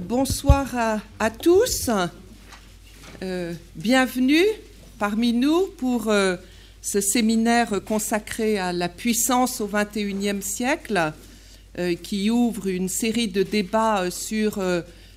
[0.00, 1.90] bonsoir à, tous.
[3.22, 4.44] Euh, bienvenue
[4.98, 6.36] parmi nous pour euh,
[6.82, 11.12] ce séminaire consacré à la puissance au XXIe siècle,
[11.78, 14.62] euh, qui ouvre une série de débats sur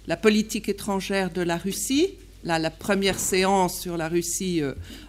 [0.07, 2.11] la politique étrangère de la Russie.
[2.46, 4.61] La première séance sur la Russie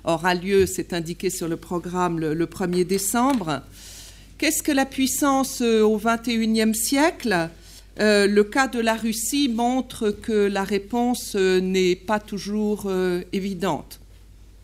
[0.04, 3.62] aura lieu, c'est indiqué sur le programme, le, le 1er décembre.
[4.36, 7.50] Qu'est-ce que la puissance au XXIe siècle?
[8.00, 13.22] Euh, le cas de la Russie montre que la réponse euh, n'est pas toujours euh,
[13.34, 14.00] évidente.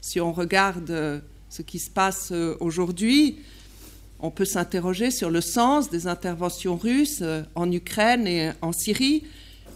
[0.00, 3.38] Si on regarde ce qui se passe aujourd'hui,
[4.20, 7.24] on peut s'interroger sur le sens des interventions russes
[7.56, 9.24] en Ukraine et en Syrie.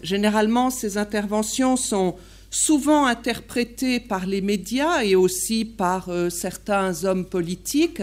[0.05, 2.15] Généralement, ces interventions sont
[2.49, 8.03] souvent interprétées par les médias et aussi par certains hommes politiques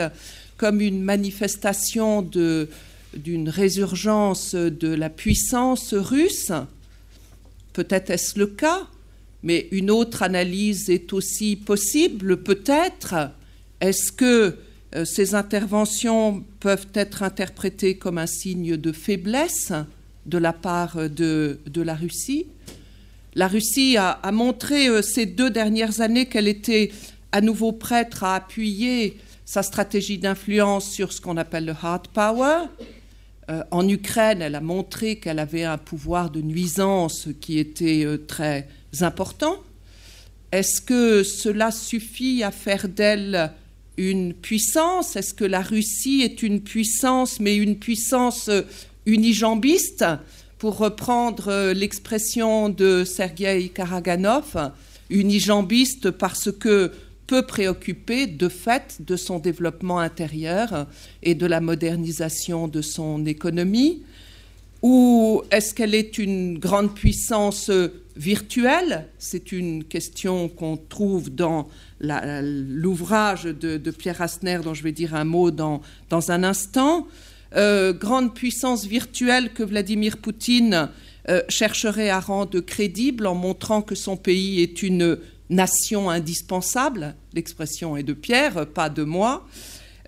[0.58, 2.68] comme une manifestation de,
[3.16, 6.52] d'une résurgence de la puissance russe.
[7.74, 8.88] Peut-être est-ce le cas,
[9.44, 12.38] mais une autre analyse est aussi possible.
[12.38, 13.32] Peut-être
[13.80, 14.58] est-ce que
[14.96, 19.72] euh, ces interventions peuvent être interprétées comme un signe de faiblesse
[20.26, 22.48] de la part de, la Russie?
[23.36, 26.92] La Russie a, montré euh, ces deux dernières années qu'elle était
[27.32, 32.66] à nouveau prête à appuyer sa stratégie d'influence sur ce qu'on appelle le hard power,
[33.50, 38.18] euh, en Ukraine, elle a montré qu'elle avait un pouvoir de nuisance qui était euh,
[38.18, 38.68] très
[39.00, 39.56] important.
[40.52, 43.52] Est-ce que cela suffit à faire d'elle
[43.96, 45.16] une puissance?
[45.16, 48.64] Est-ce que la Russie est une puissance, mais une puissance euh,
[49.06, 50.06] unijambiste?
[50.58, 54.72] Pour reprendre l'expression de Sergei Karaganov,
[55.12, 56.92] unijambiste parce que
[57.28, 60.88] peu préoccupée de fait de son développement intérieur
[61.22, 64.02] et de la modernisation de son économie
[64.82, 67.70] Ou est-ce qu'elle est une grande puissance
[68.16, 69.08] virtuelle?
[69.20, 71.68] C'est une question qu'on trouve dans
[72.00, 77.08] l'ouvrage de, Pierre Asner, dont je vais dire un mot dans, dans un instant.
[77.56, 80.90] Euh, grande puissance virtuelle que Vladimir Poutine
[81.30, 85.18] euh, chercherait à rendre crédible en montrant que son pays est une
[85.50, 89.48] nation indispensable, l'expression est de Pierre, pas de moi,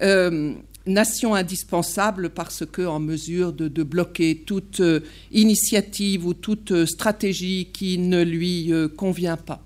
[0.01, 0.53] euh,
[0.85, 5.01] nation indispensable parce que en mesure de, bloquer toute euh,
[5.31, 9.63] initiative ou toute euh, stratégie qui ne lui convient pas.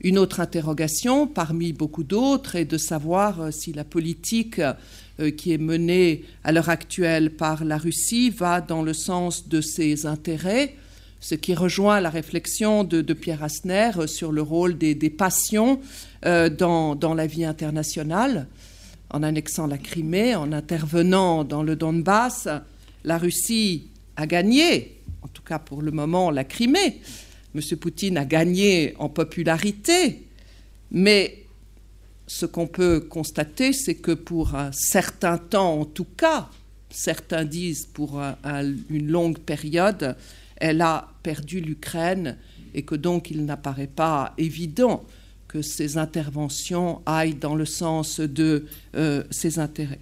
[0.00, 4.60] Une autre interrogation, parmi beaucoup d'autres, est de savoir si la politique
[5.38, 10.04] qui est menée à l'heure actuelle par la Russie va dans le sens de ses
[10.04, 10.74] intérêts
[11.20, 15.80] ce qui rejoint la réflexion de, Pierre Asner sur le rôle des, passions
[16.24, 18.46] euh, dans, la vie internationale.
[19.10, 22.48] En annexant la Crimée, en intervenant dans le Donbass,
[23.04, 27.00] la Russie a gagné, en tout cas pour le moment, la Crimée.
[27.54, 27.62] M.
[27.78, 30.24] Poutine a gagné en popularité,
[30.90, 31.44] mais
[32.26, 36.50] ce qu'on peut constater, c'est que pour un certain temps, en tout cas,
[36.90, 38.20] certains disent pour
[38.90, 40.16] une longue période,
[40.56, 42.36] elle a perdu l'Ukraine
[42.74, 45.04] et que donc il n'apparaît pas évident
[45.48, 50.00] que ces interventions aillent dans le sens de euh, ses intérêts.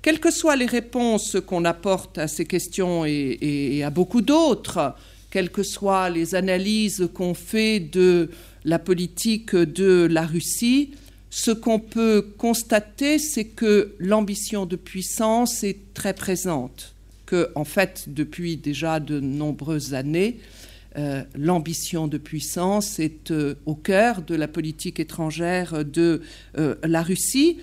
[0.00, 4.96] Quelles que soient les réponses qu'on apporte à ces questions et, à beaucoup d'autres,
[5.30, 8.30] quelles que soient les analyses qu'on fait de
[8.64, 10.90] la politique de la Russie,
[11.30, 16.94] ce qu'on peut constater, c'est que l'ambition de puissance est très présente
[17.54, 20.38] en fait, depuis déjà de nombreuses années,
[20.98, 26.20] euh, l'ambition de puissance est euh, au cœur de la politique étrangère de
[26.58, 27.58] euh, la Russie.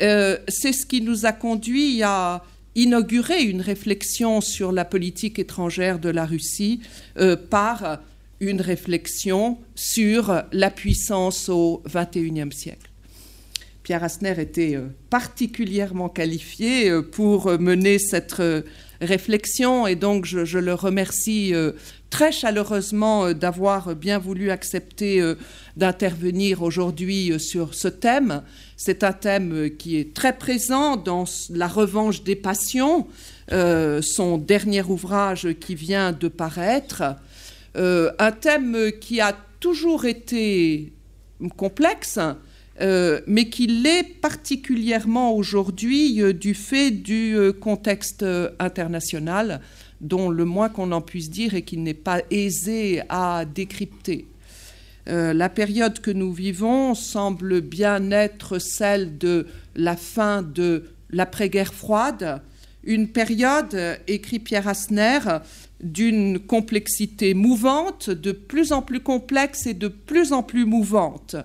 [0.00, 2.44] C'est ce qui nous a conduit à
[2.76, 6.80] inaugurer une réflexion sur la politique étrangère de la Russie
[7.50, 7.98] par
[8.38, 12.88] une réflexion sur la puissance au XXIe siècle.
[13.82, 14.78] Pierre Asner était
[15.10, 18.40] particulièrement qualifié pour mener cette.
[19.00, 21.72] Et donc, je, le remercie euh,
[22.10, 25.36] très chaleureusement euh, d'avoir bien voulu accepter euh,
[25.76, 28.42] d'intervenir aujourd'hui sur ce thème.
[28.76, 33.06] C'est un thème qui est très présent dans La revanche des passions,
[33.50, 37.02] son dernier ouvrage qui vient de paraître.
[37.74, 40.92] un thème qui a toujours été
[41.56, 42.18] complexe,
[42.80, 48.24] euh, mais qui l'est particulièrement aujourd'hui euh, du fait du euh, contexte
[48.60, 49.60] international,
[50.00, 54.26] dont le moins qu'on en puisse dire est qu'il n'est pas aisé à décrypter.
[55.06, 62.42] la période que nous vivons semble bien être celle de la fin de l'après-guerre froide,
[62.84, 63.74] une période,
[64.06, 65.40] écrit Pierre Asner,
[65.82, 71.36] d'une complexité mouvante, de plus en plus complexe et de plus en plus mouvante.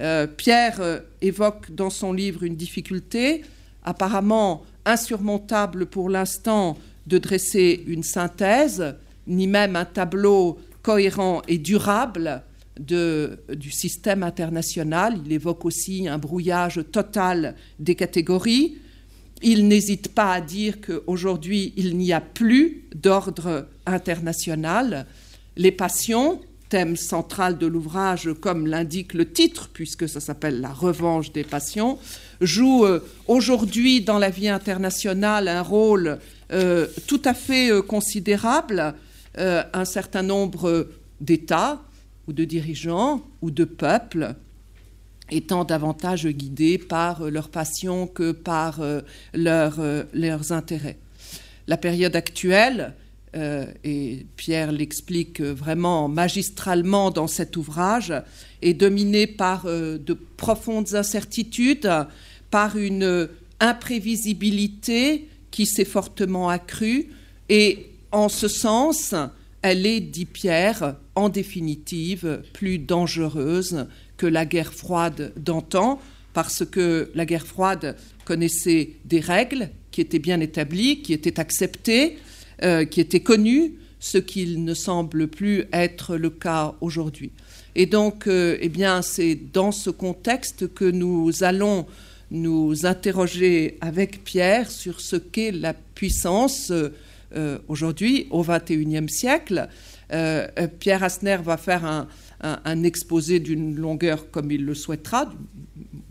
[0.00, 3.42] Euh, Pierre euh, évoque dans son livre une difficulté
[3.82, 6.76] apparemment insurmontable pour l'instant
[7.06, 8.96] de dresser une synthèse,
[9.26, 12.42] ni même un tableau cohérent et durable
[12.78, 15.18] du système international.
[15.24, 18.76] Il évoque aussi un brouillage total des catégories.
[19.42, 25.06] Il n'hésite pas à dire qu'aujourd'hui, il n'y a plus d'ordre international.
[25.56, 31.32] Les passions, thème central de l'ouvrage, comme l'indique le titre, puisque ça s'appelle La revanche
[31.32, 31.98] des passions,
[32.40, 36.18] jouent euh, aujourd'hui dans la vie internationale un rôle
[36.52, 38.94] euh, tout à fait euh, considérable.
[39.38, 40.88] un certain nombre
[41.20, 41.78] d'États
[42.26, 44.34] ou de dirigeants ou de peuples
[45.30, 48.80] étant davantage guidés par leur passion que par
[49.34, 50.96] leurs intérêts.
[51.66, 52.94] La période actuelle,
[53.36, 58.12] euh, et Pierre l'explique vraiment magistralement dans cet ouvrage,
[58.62, 61.90] est dominé par euh, de profondes incertitudes,
[62.50, 63.28] par une
[63.60, 67.08] imprévisibilité qui s'est fortement accrue,
[67.48, 69.14] et en ce sens,
[69.62, 73.86] elle est, dit Pierre, en définitive, plus dangereuse
[74.16, 76.00] que la guerre froide d'antan,
[76.32, 82.18] parce que la guerre froide connaissait des règles qui étaient bien établies, qui étaient acceptées,
[82.62, 87.30] euh, qui était connu, ce qu'il ne semble plus être le cas aujourd'hui.
[87.74, 91.86] Et donc, euh, eh bien, c'est dans ce contexte que nous allons
[92.30, 99.68] nous interroger avec Pierre sur ce qu'est la puissance euh, aujourd'hui, au XXIe siècle.
[100.08, 102.06] Pierre Asner va faire
[102.40, 105.30] un, exposé d'une longueur comme il le souhaitera,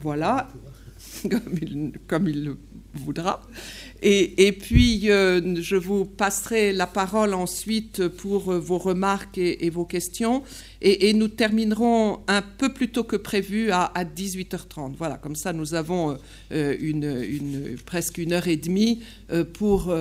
[0.01, 0.49] voilà,
[1.23, 2.57] comme il, comme il le
[2.95, 3.41] voudra.
[4.01, 9.85] Et, puis, euh, je vous passerai la parole ensuite pour euh, vos remarques et, vos
[9.85, 10.43] questions.
[10.81, 14.93] Et, nous terminerons un peu plus tôt que prévu à, 18h30.
[14.97, 16.19] Voilà, comme ça, nous avons
[16.51, 19.01] euh, une, presque une heure et demie
[19.53, 19.93] pour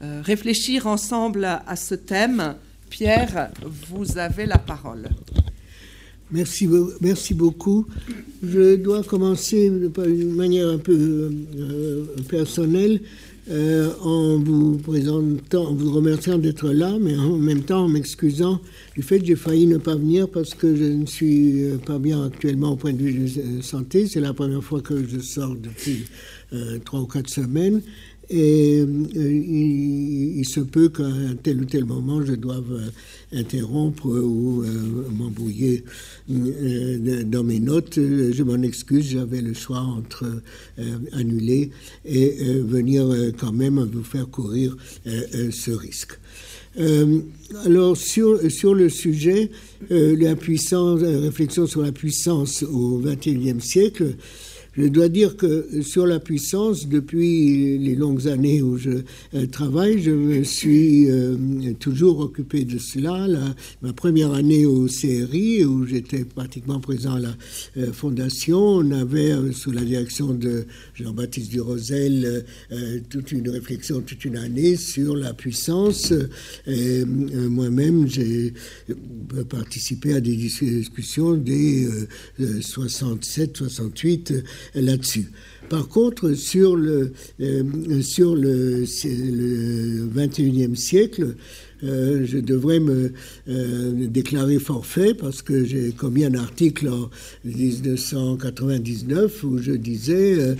[0.00, 2.56] réfléchir ensemble à, ce thème.
[2.90, 5.08] Pierre, vous avez la parole.
[6.30, 7.86] Merci, beaucoup.
[8.42, 11.30] Je dois commencer d'une manière un peu
[12.28, 13.00] personnelle
[13.50, 18.60] euh, en vous présentant, en vous remerciant d'être là, mais en même temps en m'excusant
[18.94, 21.98] du fait que j'ai failli ne pas venir parce que je ne suis euh, pas
[21.98, 24.06] bien actuellement au point de vue de santé.
[24.06, 26.04] C'est la première fois que je sors depuis
[26.52, 27.80] euh, trois ou quatre semaines.
[28.30, 28.80] Et
[29.14, 31.04] il, se peut qu'à
[31.42, 32.92] tel ou tel moment, je doive
[33.32, 34.64] interrompre ou
[35.16, 35.84] m'embrouiller
[36.28, 37.94] dans mes notes.
[37.96, 40.26] Je m'en excuse, j'avais le choix entre
[41.12, 41.70] annuler
[42.04, 43.06] et venir
[43.38, 44.76] quand même vous faire courir
[45.06, 46.18] ce risque.
[47.64, 49.50] alors sur, sur le sujet,
[49.90, 54.16] la puissance, la réflexion sur la puissance au XXIe siècle,
[54.78, 59.02] je dois dire que sur la puissance, depuis les longues années où je
[59.34, 61.36] euh, travaille, je me suis euh,
[61.80, 63.26] toujours occupé de cela.
[63.82, 67.36] ma première année au CRI, où j'étais pratiquement présent à la
[67.76, 72.44] euh, fondation, on avait, sous la direction de Jean-Baptiste Durosel,
[73.10, 76.12] toute une réflexion, toute une année sur la puissance.
[76.66, 78.52] Moi-même, j'ai
[79.48, 81.88] participé à des discussions des
[82.60, 84.32] 67, 68
[84.74, 85.30] là-dessus.
[85.68, 91.34] Par contre, sur le, euh, sur le, le 21e siècle,
[91.84, 93.12] euh, je devrais me
[93.48, 97.08] euh, déclarer forfait parce que j'ai commis un article en
[97.44, 100.56] 1999 où je disais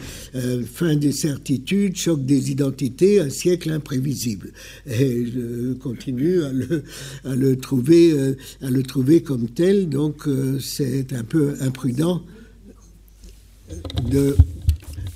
[0.73, 4.53] fin des certitudes, choc des identités, un siècle imprévisible.
[4.87, 6.83] Et je continue à le,
[7.25, 8.15] à le trouver,
[8.61, 10.29] à le trouver comme tel, donc
[10.61, 12.23] c'est un peu imprudent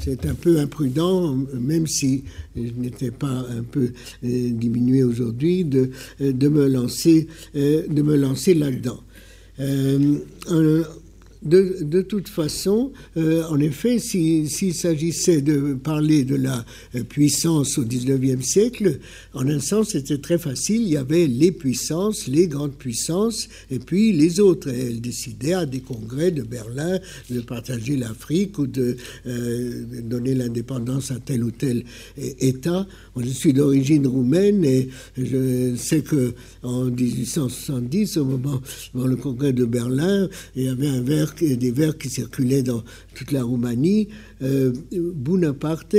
[0.01, 2.25] c'est un peu imprudent, même si
[2.57, 3.93] je n'étais pas un peu
[4.25, 5.91] euh, diminué aujourd'hui, de,
[6.21, 9.01] de, me lancer, euh, lancer là-dedans.
[9.61, 10.19] Euh,
[11.45, 17.85] de, toute façon, euh, en effet, s'il s'agissait de parler de la euh, puissance au
[17.85, 18.99] XIXe siècle,
[19.35, 20.83] en un sens, c'était très facile.
[20.83, 24.69] Il y avait les puissances, les grandes puissances, et puis les autres.
[24.69, 26.99] elles décidaient à des congrès de Berlin
[27.31, 28.97] de partager l'Afrique ou de
[29.27, 31.85] euh, donner l'indépendance à tel ou tel
[32.41, 32.87] État.
[33.17, 38.61] je suis d'origine roumaine et je sais que en 1870, au moment,
[38.95, 42.63] dans le congrès de Berlin, il y avait un vers verres, des verres qui circulaient
[42.63, 42.83] dans
[43.15, 44.09] toute la Roumanie.
[44.43, 45.95] Euh, Bonaparte,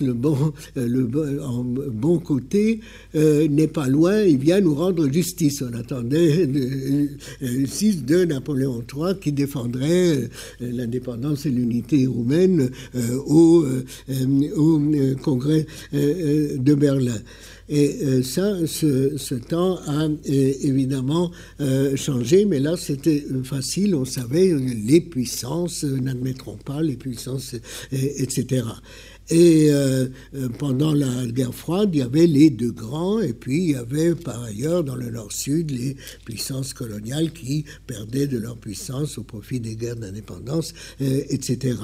[0.00, 2.80] le bon, euh, côté,
[3.14, 5.62] euh, n'est pas loin, il vient nous rendre justice.
[5.62, 10.30] On attendait le 6 de Napoléon III qui défendrait
[10.60, 12.70] l'indépendance et l'unité roumaine
[13.26, 13.64] au
[15.22, 17.18] Congrès de Berlin.
[17.68, 24.04] Et euh, ça, ce, temps a euh, évidemment euh, changé, mais là c'était facile, on
[24.04, 27.56] savait, les puissances n'admettront pas, les puissances,
[27.90, 28.64] etc.
[29.28, 29.70] Et
[30.60, 34.14] pendant la guerre froide, il y avait les deux grands, et puis il y avait
[34.14, 39.58] par ailleurs dans le nord-sud les puissances coloniales qui perdaient de leur puissance au profit
[39.58, 41.74] des guerres d'indépendance, etc.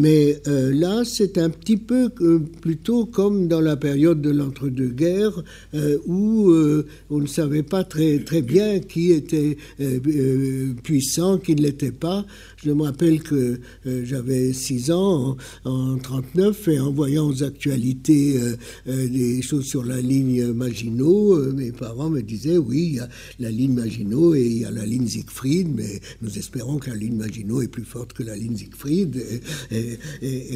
[0.00, 5.42] Mais euh, là, c'est un petit peu euh, plutôt comme dans la période de l'entre-deux-guerres,
[5.74, 6.52] euh, où
[7.10, 9.56] on ne savait pas très, bien qui était
[10.84, 12.24] puissant, qui ne l'était pas.
[12.62, 18.38] Je me rappelle que j'avais 6 ans en, 1939 et en voyant aux actualités
[18.86, 23.08] des choses sur la ligne Maginot, mes parents me disaient oui, il y a
[23.40, 26.96] la ligne Maginot et il y a la ligne Siegfried, mais nous espérons que la
[26.96, 29.20] ligne Maginot est plus forte que la ligne Siegfried.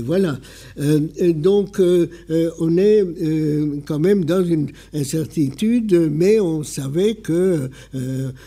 [0.02, 0.38] Voilà.
[0.78, 3.04] Euh, donc, euh, euh, on est
[3.86, 7.70] quand même dans une incertitude, mais on savait que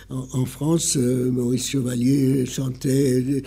[0.09, 3.43] en, France, Maurice Chevalier chantait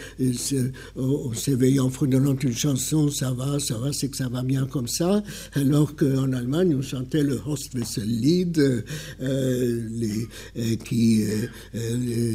[0.97, 4.67] en s'éveillant, en fredonnant une chanson, ça va, ça va, c'est que ça va bien
[4.67, 5.23] comme ça,
[5.55, 8.85] alors qu'en Allemagne, on chantait le Horstwessellied,
[9.21, 11.25] les, qui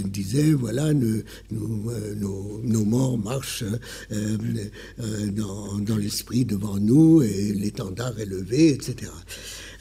[0.05, 3.63] disait, voilà, nos, morts marchent
[4.97, 9.11] dans, l'esprit devant nous, et l'étendard est levé, etc.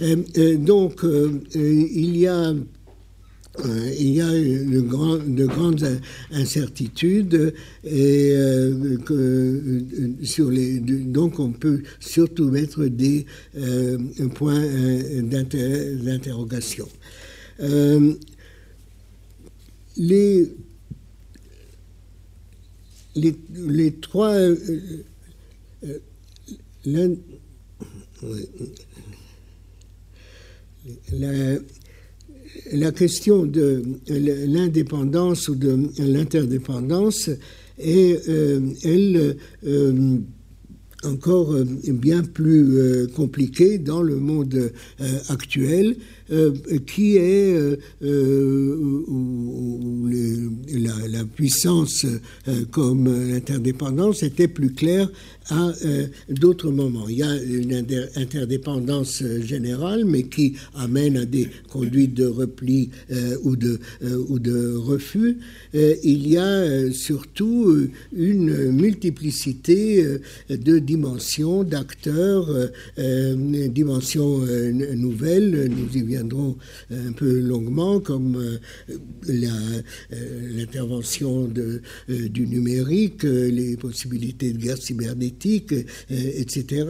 [0.01, 1.05] Euh, euh, donc,
[1.55, 2.55] il y a
[4.33, 6.01] de grandes
[6.33, 7.55] incertitudes
[7.85, 8.35] et
[10.23, 13.27] sur les, donc on peut surtout mettre des
[14.35, 14.67] points
[15.23, 16.89] d'interrogation.
[19.97, 20.49] les,
[23.15, 24.35] les, les, trois
[31.13, 31.59] la,
[32.73, 37.31] la, question de l'indépendance ou de l'interdépendance
[37.79, 40.19] est, euh, elle, euh,
[41.05, 44.71] encore euh, bien plus compliquée dans le monde
[45.29, 45.97] actuel
[46.33, 46.53] euh,
[46.87, 52.07] qui est euh, euh, où, la, puissance
[52.71, 55.11] comme l'interdépendance était plus claire
[55.51, 55.73] à
[56.29, 57.09] d'autres moments.
[57.09, 57.75] Il y a une
[58.17, 62.91] interdépendance générale, mais qui amène à des conduites de repli
[63.45, 63.79] ou, de,
[64.29, 65.39] ou de refus.
[65.75, 70.05] il y a surtout une multiplicité
[70.49, 72.49] de dimensions, d'acteurs,
[72.97, 74.39] dimensions
[74.95, 75.71] nouvelles.
[75.71, 76.57] Nous y viendront
[76.91, 78.59] un peu longuement, comme euh,
[79.29, 79.83] euh,
[80.57, 81.51] l'intervention
[82.09, 85.75] du numérique, les possibilités de guerre cybernétique,
[86.11, 86.87] etc.,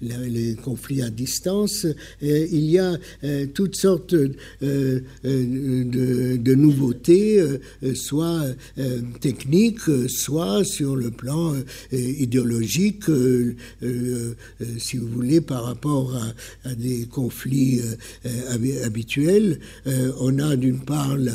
[0.00, 1.86] les conflits à distance.
[2.20, 2.96] il y a
[3.54, 5.02] toutes sortes de,
[6.54, 7.42] nouveautés,
[7.94, 8.44] soit
[9.20, 11.54] techniques, soit sur le plan
[11.92, 13.04] idéologique,
[14.78, 16.14] si vous voulez, par rapport
[16.64, 17.80] à des conflits
[18.28, 19.58] euh, habituel.
[19.86, 21.32] Euh, on a d'une part la,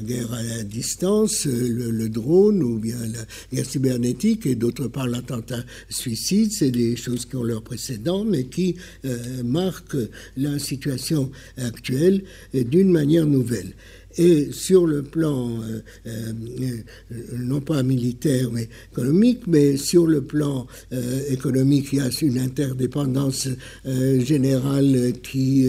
[0.00, 5.06] guerre à la distance, euh, le, drone ou bien la guerre cybernétique, et d'autre part
[5.06, 6.52] l'attentat suicide.
[6.52, 8.76] C'est des choses qui ont leur précédent, mais qui
[9.44, 9.96] marquent
[10.36, 12.22] la situation actuelle
[12.52, 13.72] d'une manière nouvelle.
[14.18, 16.32] Et sur le plan, euh, euh,
[17.12, 20.66] euh, non pas militaire, mais économique, mais sur le plan
[21.30, 23.48] économique, il y a une interdépendance
[23.84, 25.68] générale qui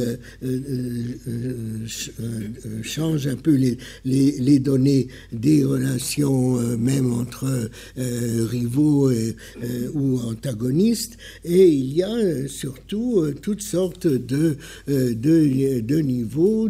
[2.82, 9.12] change un peu les, les, données des relations, même entre rivaux
[9.94, 11.18] ou antagonistes.
[11.46, 14.58] Et il y a surtout toutes sortes de,
[14.88, 16.70] de, de niveaux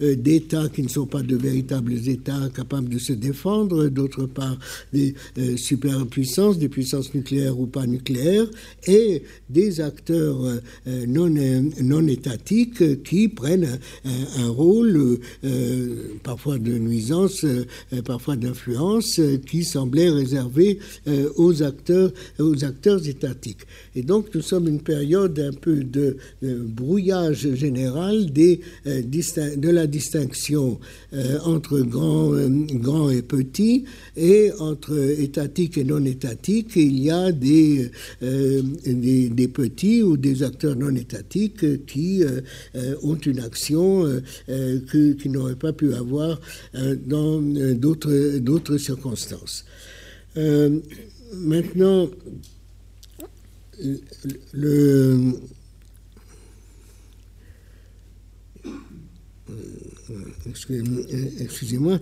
[0.00, 4.56] d'États qui ne sont pas de véritables États capables de se défendre, d'autre part
[4.94, 8.46] des euh, superpuissances, des puissances nucléaires ou pas nucléaires,
[8.86, 11.28] et des acteurs euh, non,
[11.82, 13.78] non étatiques qui prennent
[14.38, 17.44] un, rôle euh, parfois de nuisance,
[18.06, 20.78] parfois d'influence, qui semblait réservé
[21.36, 23.66] aux acteurs, aux acteurs étatiques.
[23.94, 30.78] Et donc nous sommes une période un peu de brouillage général des, de la distinction
[31.44, 32.32] entre grands,
[32.74, 33.84] grands et petits,
[34.16, 37.90] et entre étatiques et non étatiques, il y a des,
[38.20, 42.22] des, petits ou des acteurs non étatiques qui
[43.02, 46.40] ont une action qu'ils n'auraient pas pu avoir
[47.06, 47.40] dans
[47.74, 49.64] d'autres circonstances.
[51.34, 52.08] maintenant,
[54.52, 55.32] le,
[61.40, 61.98] excusez-moi,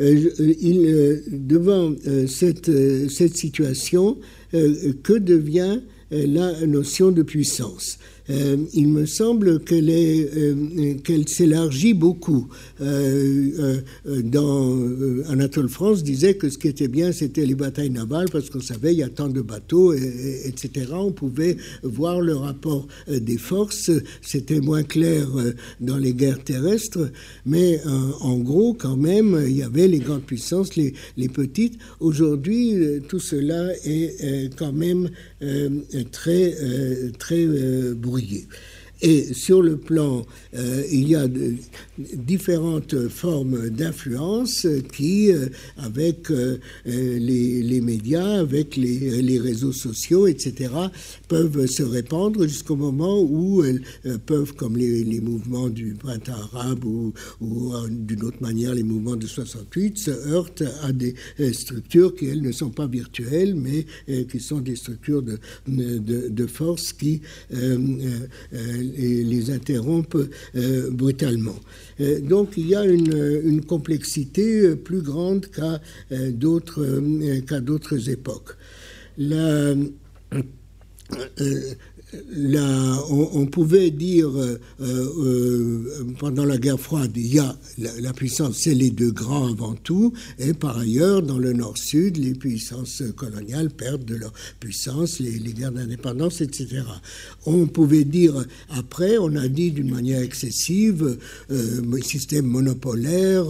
[0.00, 4.18] euh, devant euh, cette, situation,
[4.54, 5.80] euh, que devient
[6.10, 7.98] la notion de puissance?
[8.30, 12.48] Euh, il me semble qu'elle euh, s'élargit beaucoup.
[12.80, 13.80] Euh,
[15.28, 18.92] Anatole France disait que ce qui était bien, c'était les batailles navales parce qu'on savait
[18.92, 20.86] il y a tant de bateaux, etc.
[20.92, 23.90] On pouvait voir le rapport des forces.
[24.22, 25.28] C'était moins clair
[25.80, 27.10] dans les guerres terrestres,
[27.46, 27.80] mais
[28.20, 31.78] en gros, quand même, il y avait les grandes puissances, les, les petites.
[32.00, 32.74] Aujourd'hui,
[33.08, 35.10] tout cela est quand même
[36.12, 36.54] très,
[37.18, 37.46] très
[38.22, 38.46] you.
[39.02, 41.26] Et sur le plan, euh, il y a
[41.98, 45.46] différentes formes d'influence qui, euh,
[45.78, 50.72] avec euh, les, médias, avec les, réseaux sociaux, etc.,
[51.28, 53.82] peuvent se répandre jusqu'au moment où elles
[54.26, 57.12] peuvent, comme les, mouvements du printemps arabe ou,
[57.88, 61.14] d'une autre manière les mouvements de 68, se heurtent à des
[61.52, 63.86] structures qui, elles, ne sont pas virtuelles, mais
[64.26, 65.38] qui sont des structures de,
[65.68, 67.22] de, force qui
[68.96, 71.58] et les interrompent euh, brutalement.
[72.00, 75.80] Euh, donc il y a une, complexité plus grande qu'à
[76.12, 76.84] euh, d'autres
[77.60, 78.56] d'autres époques.
[82.12, 88.74] On, pouvait dire euh, euh, pendant la guerre froide, il y a la, puissance, c'est
[88.74, 94.04] les deux grands avant tout, et par ailleurs, dans le nord-sud, les puissances coloniales perdent
[94.04, 96.82] de leur puissance, les, guerres d'indépendance, etc.
[97.46, 101.18] On pouvait dire après, on a dit d'une manière excessive,
[101.50, 103.46] euh, système monopolaire,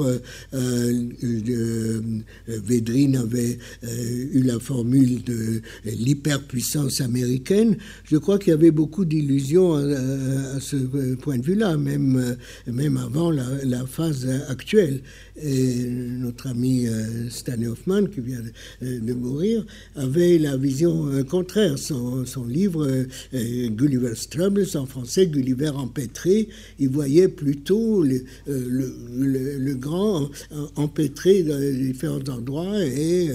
[0.55, 2.01] euh,
[2.47, 7.77] Védrine avait eu la formule de l'hyperpuissance américaine.
[8.05, 10.77] Je crois qu'il y avait beaucoup d'illusions à, ce
[11.17, 12.37] point de vue-là, même,
[12.67, 15.01] même avant la, phase actuelle.
[15.43, 18.41] Et notre ami euh, Stanley Hoffman, qui vient
[18.83, 19.65] de, mourir,
[19.97, 21.79] avait la vision euh, contraire.
[21.79, 29.75] Son, son livre euh, Gulliver's Troubles, en français Gulliver empêtré, il voyait plutôt le, le,
[29.75, 30.29] grand
[30.77, 33.31] empêtré dans différents endroits et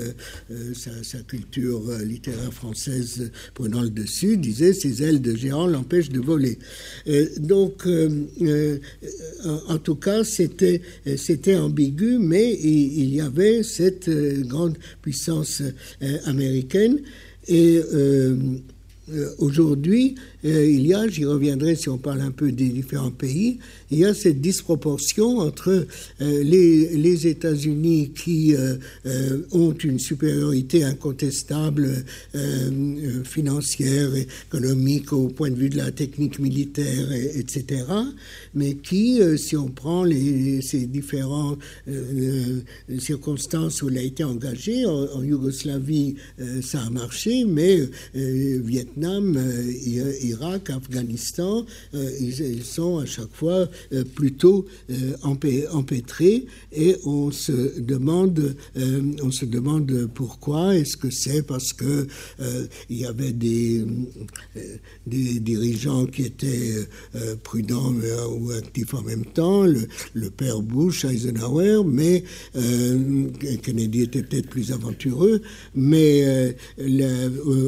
[0.73, 6.58] sa, sa, culture littéraire française prenant le dessus, disait ces de géant l'empêche de voler.
[7.08, 8.10] Euh, donc, euh,
[8.41, 8.78] euh,
[9.68, 10.82] en, tout cas, c'était,
[11.18, 14.10] c'était ambigu, mais il, y avait cette
[14.48, 15.62] grande puissance
[16.26, 17.00] américaine.
[17.48, 17.80] Et
[19.38, 20.15] aujourd'hui,
[20.46, 23.58] il y a, j'y reviendrai si on parle un peu des différents pays,
[23.92, 25.88] il y a cette disproportion entre
[26.22, 32.04] euh, les, États-Unis qui euh, euh, ont une supériorité incontestable
[33.24, 37.84] financière, économique au point de vue de la technique militaire, etc.,
[38.54, 41.60] mais qui, si on prend ces différentes
[43.00, 46.16] circonstances où il a été engagé, en, Yougoslavie,
[46.62, 47.80] ça a marché, mais
[48.14, 49.38] Vietnam,
[50.36, 58.56] Irak, Afghanistan, ils, sont à chaque fois euh, plutôt euh, empêtrés et on se demande,
[58.78, 60.76] euh, on se demande pourquoi.
[60.76, 62.08] Est-ce que c'est parce que
[62.89, 63.86] il y avait des
[65.06, 66.76] dirigeants qui étaient
[67.43, 67.93] prudents
[68.39, 72.24] ou actifs en même temps, le, père Bush, Eisenhower, mais
[73.63, 75.41] Kennedy était peut-être plus aventureux,
[75.76, 76.56] mais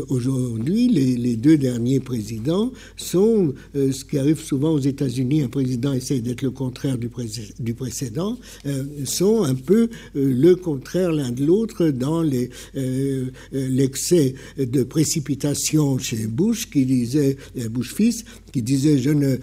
[0.10, 2.57] aujourd'hui les, deux derniers présidents
[2.96, 8.38] sont ce qui arrive souvent aux États-Unis, un président essaye d'être le contraire du, précédent,
[8.66, 15.98] euh, sont un peu euh, le contraire l'un de l'autre dans euh, l'excès de précipitation
[15.98, 17.38] chez Bush, qui disait,
[17.70, 19.38] Bush fils, qui disait je ne,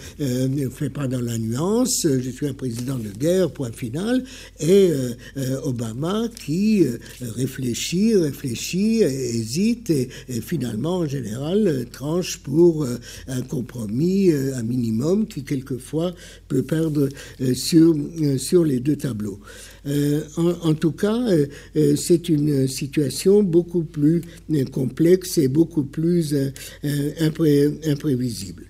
[0.70, 4.24] fais pas dans la nuance, je suis un président de guerre, point final,
[4.60, 4.90] et
[5.62, 6.84] Obama qui
[7.20, 10.08] réfléchit, réfléchit, hésite et,
[10.40, 12.86] finalement en général tranche pour
[13.28, 16.14] un compromis, un minimum qui quelquefois
[16.48, 17.08] peut perdre
[17.40, 19.40] euh, sur, euh, sur les deux tableaux.
[19.86, 21.20] Euh, en, tout cas,
[21.96, 24.22] c'est une situation beaucoup plus
[24.72, 26.34] complexe et beaucoup plus
[27.20, 28.64] imprévisible.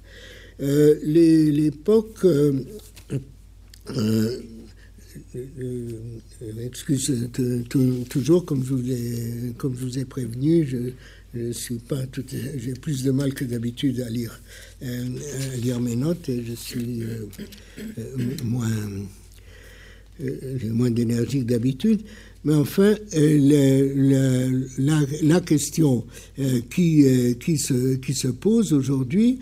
[0.59, 2.27] L'époque
[6.65, 7.29] excuse
[8.09, 12.03] toujours, comme je vous ai, comme je vous ai prévenu, je, suis pas
[12.57, 14.41] j'ai plus de mal que d'habitude à lire,
[14.81, 17.03] lire mes notes et je suis
[18.45, 18.71] moins,
[20.71, 22.03] moins d'énergie que d'habitude.
[22.45, 24.67] Mais enfin, euh,
[25.23, 26.05] la, question
[26.39, 29.39] euh, qui, euh, qui se pose aujourd'hui,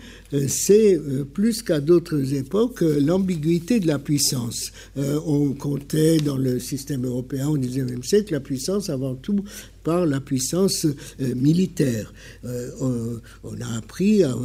[0.47, 0.99] c'est
[1.33, 4.71] plus qu'à d'autres époques l'ambiguïté de la puissance.
[4.95, 9.43] on comptait dans le système européen au XIXe siècle la puissance avant tout
[9.83, 12.13] par la puissance euh, militaire.
[12.45, 14.35] Euh, on, a appris à,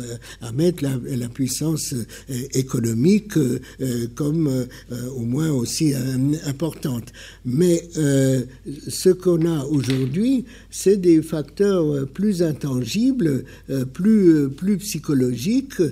[0.53, 3.35] mettre la, puissance euh, économique
[4.15, 4.67] comme
[5.17, 5.95] au moins aussi
[6.47, 7.13] importante.
[7.45, 13.45] Mais ce qu'on a aujourd'hui, c'est des facteurs plus intangibles,
[13.93, 15.83] plus, plus psychologiques,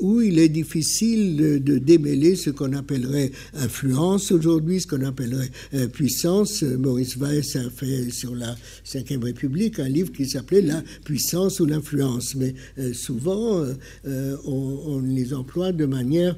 [0.00, 5.50] où il est difficile de, démêler ce qu'on appellerait influence aujourd'hui, ce qu'on appellerait
[5.92, 6.62] puissance.
[6.62, 11.66] Maurice Weiss a fait sur la Cinquième République un livre qui s'appelait La puissance ou
[11.66, 12.34] l'influence.
[12.34, 13.74] Mais euh, souvent, euh,
[14.06, 16.36] euh, on, les emploie de manière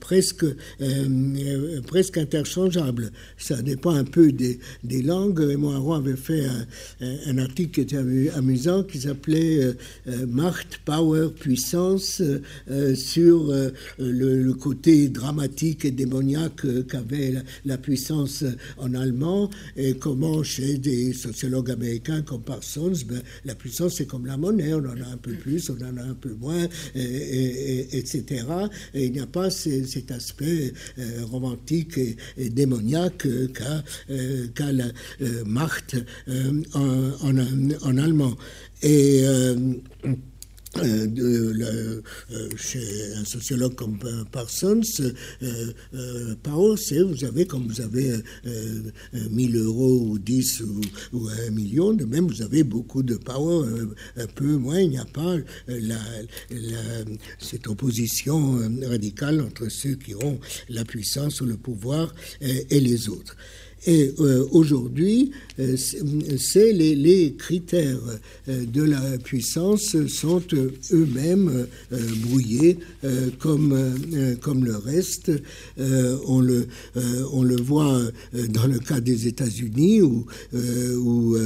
[0.00, 0.44] presque,
[1.86, 3.12] presque interchangeable.
[3.36, 5.38] Ça dépend un peu des, des langues.
[5.38, 6.46] Raymond Aron avait fait
[7.00, 7.98] un, article qui était
[8.34, 9.74] amusant qui s'appelait
[10.26, 12.22] Macht, Power, Puissance
[12.94, 13.52] sur
[13.98, 18.44] le, côté dramatique et démoniaque qu'avait la, la, puissance
[18.78, 24.26] en allemand et comment chez des sociologues américain comme Parsons, ben, la puissance c'est comme
[24.26, 28.44] la monnaie, on en a un peu plus, on en a un peu moins, etc.
[28.94, 31.98] Et il n'y a pas cet aspect euh, romantique
[32.36, 34.86] et, démoniaque qu'a qu la
[35.22, 35.96] euh, Macht
[36.28, 37.38] euh, en,
[37.82, 38.36] en, allemand.
[40.76, 44.82] Euh, de, euh, chez un sociologue comme euh, Parsons,
[46.42, 48.12] Power, c'est vous avez, comme vous avez
[49.30, 50.80] 1000 euros ou 10 ou,
[51.14, 53.66] ou, 1 million, de même vous avez beaucoup de power,
[54.16, 55.36] un peu moins, il n'y a pas
[57.38, 63.36] cette opposition radicale entre ceux qui ont la puissance ou le pouvoir et les autres.
[63.86, 67.98] Et euh, aujourd'hui, euh, c'est les, critères
[68.48, 70.42] euh, de la puissance sont
[70.92, 71.66] eux-mêmes
[72.22, 72.78] brouillés
[73.38, 75.30] comme, comme le reste.
[75.78, 76.66] on, le,
[77.32, 78.00] on le voit
[78.50, 81.36] dans le cas des États-Unis où, où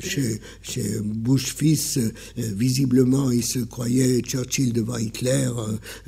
[0.00, 1.98] chez, chez, Bush fils,
[2.36, 5.48] visiblement, il se croyait Churchill devant Hitler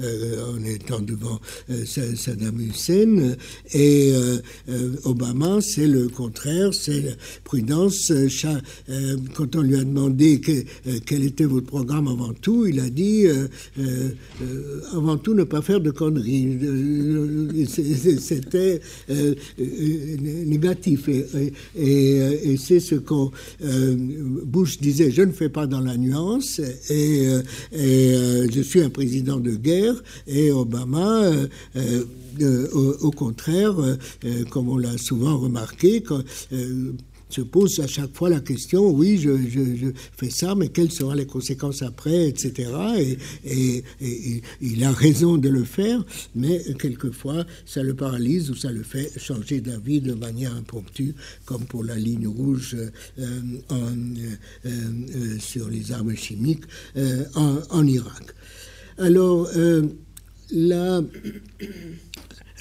[0.00, 1.40] en étant devant
[1.84, 3.35] Saddam Hussein.
[3.72, 8.10] Et euh, euh, Obama, c'est le contraire, c'est prudence.
[8.10, 10.40] Euh, quand on lui a demandé
[11.04, 13.26] quel était votre programme avant tout, il a dit
[14.92, 16.58] avant tout ne pas faire de conneries.
[18.18, 18.80] C'était
[20.18, 21.08] négatif.
[21.76, 27.28] Et, c'est ce que Bush disait, je ne fais pas dans la nuance et,
[27.72, 29.94] je suis un président de guerre.
[30.26, 31.30] Et Obama
[32.42, 36.22] au, contraire, euh, euh, comme on l'a souvent remarqué, quand,
[37.28, 41.26] se pose à chaque fois la question, oui, je, fais ça, mais quelles seront les
[41.26, 42.70] conséquences après, etc.
[43.44, 43.82] Et,
[44.60, 46.04] il a raison de le faire,
[46.36, 51.64] mais quelquefois, ça le paralyse ou ça le fait changer d'avis de manière impromptue, comme
[51.64, 52.76] pour la ligne rouge
[55.40, 56.64] sur les armes chimiques
[57.34, 58.34] en, en, Irak.
[58.98, 59.50] Alors,
[60.52, 61.02] là...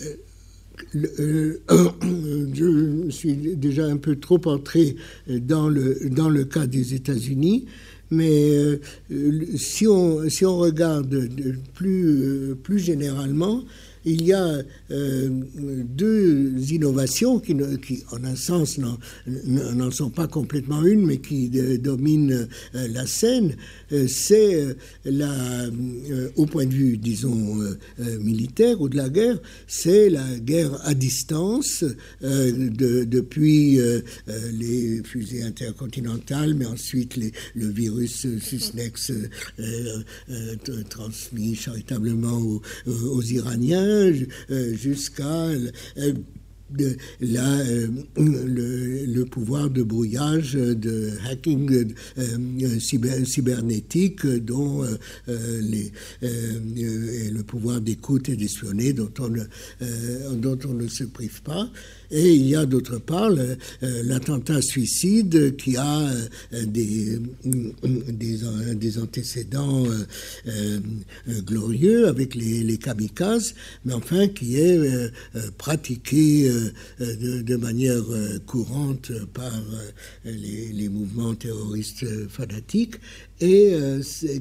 [0.01, 0.15] Euh,
[2.53, 7.65] je suis déjà un peu trop entré dans le, dans le cas des États-Unis,
[8.11, 8.79] mais euh,
[9.55, 11.29] si, on, si on regarde
[11.73, 13.63] plus, plus généralement,
[14.05, 15.29] il y a euh,
[15.61, 17.55] deux innovations qui,
[18.11, 18.79] en un sens,
[19.27, 23.55] n'en sont pas complètement une, mais qui dominent euh, la scène.
[23.91, 24.75] Euh, c'est
[26.35, 27.57] au point de vue, disons,
[28.19, 31.83] militaire ou de la guerre, c'est la guerre à distance
[32.21, 33.79] de, depuis
[34.27, 39.11] les fusées intercontinentales, mais ensuite le virus Susnex
[40.89, 42.41] transmis charitablement
[42.85, 51.93] aux Iraniens euh, jusqu'à euh, euh, le, pouvoir de brouillage, de hacking
[52.79, 54.83] cybernétique dont
[55.27, 61.69] les, et le pouvoir d'écoute et d'espionner dont, on dont on ne se prive pas.
[62.11, 63.31] Et il y a d'autre part
[63.81, 66.09] l'attentat suicide qui a
[66.51, 68.39] des, des,
[68.75, 69.83] des, antécédents
[71.45, 74.79] glorieux avec les, les kamikazes, mais enfin qui est
[75.57, 76.49] pratiqué
[77.01, 82.95] euh, de, manière euh, courante par euh, les, mouvements terroristes fanatiques
[83.41, 83.75] et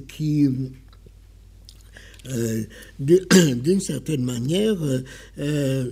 [0.08, 0.48] qui
[2.98, 4.76] d'une certaine manière
[5.38, 5.90] euh,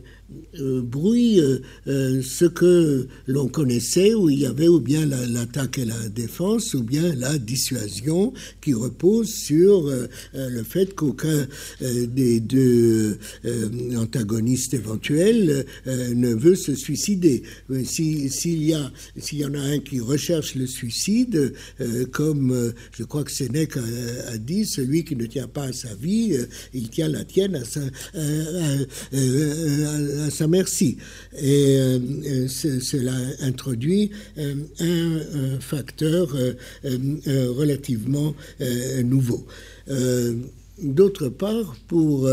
[0.83, 5.85] bruit euh, euh, ce que l'on connaissait, où il y avait ou bien l'attaque et
[5.85, 9.91] la défense, ou bien la dissuasion, qui repose sur
[10.35, 11.47] le fait qu'aucun
[11.81, 13.19] des deux
[13.97, 17.43] antagonistes éventuels ne veut se suicider.
[17.85, 18.93] S'il y, a,
[19.33, 21.53] y en a un qui recherche le suicide,
[22.11, 26.37] comme je crois que Sénèque a, dit, celui qui ne tient pas à sa vie,
[26.75, 27.81] il tient la tienne à sa,
[30.31, 30.99] sa merci.
[31.39, 36.29] Et euh, euh, cela introduit euh, un, facteur
[36.85, 38.35] relativement
[39.05, 39.47] nouveau.
[40.83, 42.29] D'autre part, pour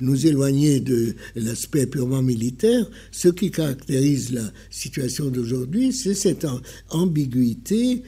[0.00, 6.46] nous éloigner de l'aspect purement militaire, ce qui caractérise la situation d'aujourd'hui, c'est cette
[6.90, 8.02] ambiguïté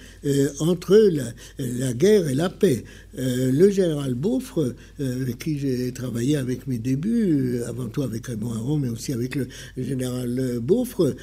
[0.61, 0.97] entre
[1.59, 2.85] la, guerre et la paix.
[3.18, 8.03] Euh, le général Beaufre, euh, avec qui j'ai travaillé avec mes débuts, euh, avant tout
[8.03, 11.14] avec Raymond Aron, mais aussi avec le général Beaufre,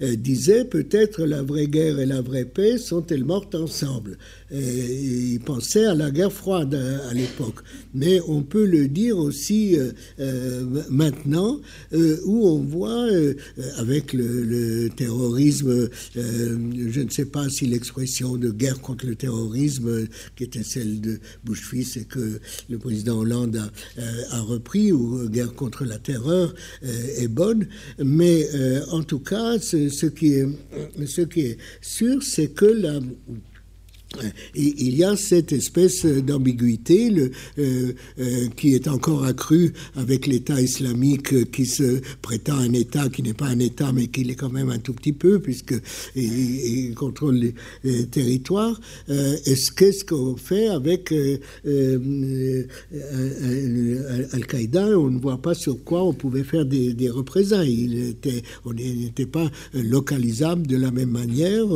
[0.00, 4.18] disait peut-être la vraie guerre et la vraie paix sont-elles mortes ensemble.
[4.50, 7.60] il pensait à la guerre froide à, l'époque.
[7.94, 9.35] Mais on peut le dire aussi
[10.90, 11.60] maintenant,
[11.92, 13.06] où on voit,
[13.76, 20.44] avec le, terrorisme, je ne sais pas si l'expression de guerre contre le terrorisme, qui
[20.44, 25.84] était celle de Bush-Fils et que le président Hollande a, euh, repris, ou Guerre contre
[25.84, 27.66] la terreur, euh, est bonne.
[27.98, 33.00] Mais euh, en tout cas, ce qui est sûr, c'est que la
[34.54, 37.10] il y a cette espèce d'ambiguïté
[37.58, 43.22] euh, euh, qui est encore accrue avec l'État islamique qui se prétend un État qui
[43.22, 45.74] n'est pas un État mais qui l'est quand même un tout petit peu puisque
[46.14, 48.80] il, contrôle les, territoires.
[49.10, 51.12] Euh, est-ce qu'est-ce qu'on fait avec
[54.32, 54.98] Al-Qaïda?
[54.98, 58.10] On ne voit pas sur quoi on pouvait faire des, représailles.
[58.10, 61.66] était, on n'était pas localisable de la même manière.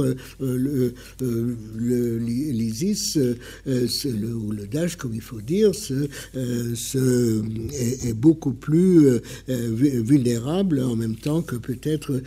[2.21, 5.73] l'ISIS, euh, euh, ou le Daesh, comme il faut dire,
[6.37, 6.75] euh,
[7.73, 12.23] est, beaucoup plus vulnérable en même temps que peut-être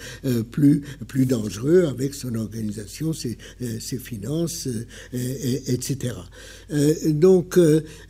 [0.52, 3.38] plus, plus dangereux avec son organisation, ses,
[3.80, 4.68] ses finances,
[5.12, 6.16] etc.
[7.08, 7.60] donc,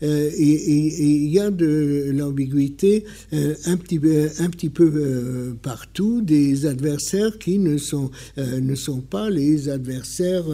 [0.01, 3.99] il y a de l'ambiguïté un petit,
[4.39, 10.45] un petit peu partout, des adversaires qui ne sont, ne sont pas les adversaires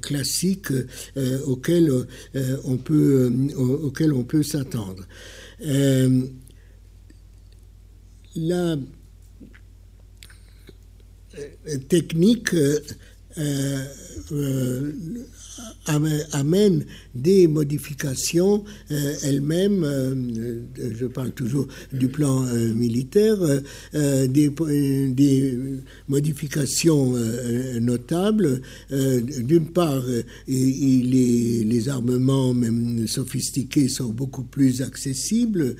[0.00, 0.39] classiques
[1.16, 5.06] euh, auquel, euh, on peut, euh, auquel on peut s'attendre.
[8.36, 8.76] la
[11.88, 12.54] technique
[16.32, 20.62] amène des modifications euh, elles-mêmes, euh,
[20.98, 23.38] je parle toujours du plan euh, militaire,
[23.92, 24.50] des,
[26.08, 27.14] modifications
[27.80, 28.62] notables.
[28.90, 30.02] D'une part,
[30.48, 35.76] les, les, armements, même sophistiqués, sont beaucoup plus accessibles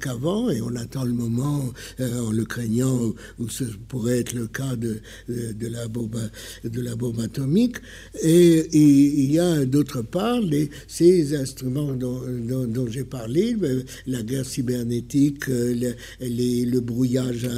[0.00, 4.76] qu'avant, et on attend le moment, en le craignant, où ce pourrait être le cas
[4.76, 6.30] de, de, la, bombe,
[6.64, 7.76] de la bombe atomique.
[8.22, 14.44] Et, il y a d'autre part les, ces instruments dont, j'ai parlé, euh, la guerre
[14.44, 17.48] cybernétique, euh, le, brouillage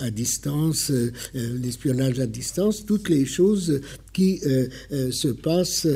[0.00, 3.80] à, distance, euh, l'espionnage à distance, toutes les choses
[4.12, 4.40] qui
[5.10, 5.88] se passent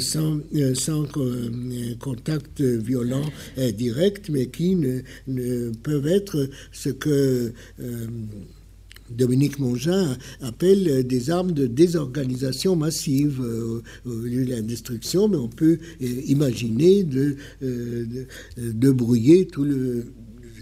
[0.00, 0.40] sans,
[0.74, 1.06] sans
[2.00, 3.26] contact violent
[3.74, 7.52] direct, mais qui ne, peuvent être ce que
[9.16, 13.40] Dominique Mongin appelle des armes de désorganisation massive.
[13.42, 19.46] Euh, au lieu de la destruction, mais on peut euh, imaginer de, euh, de, brouiller
[19.46, 20.04] tout le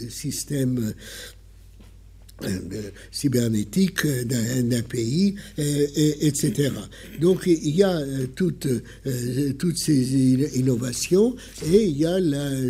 [0.08, 0.94] système
[3.11, 6.70] cybernétique d'un pays, etc.
[7.20, 8.00] Donc il y a
[8.35, 8.68] toutes,
[9.59, 10.14] toutes ces
[10.59, 11.37] innovations
[11.72, 12.20] et il y a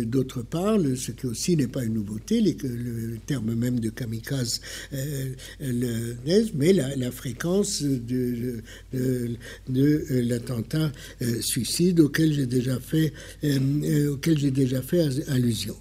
[0.03, 4.61] d'autre part ce qui aussi n'est pas une nouveauté, le terme même de kamikaze
[6.55, 8.61] mais la, fréquence de,
[8.93, 10.91] de, l'attentat
[11.41, 12.79] suicide auquel j'ai déjà
[14.09, 15.75] auquel j'ai déjà fait allusion.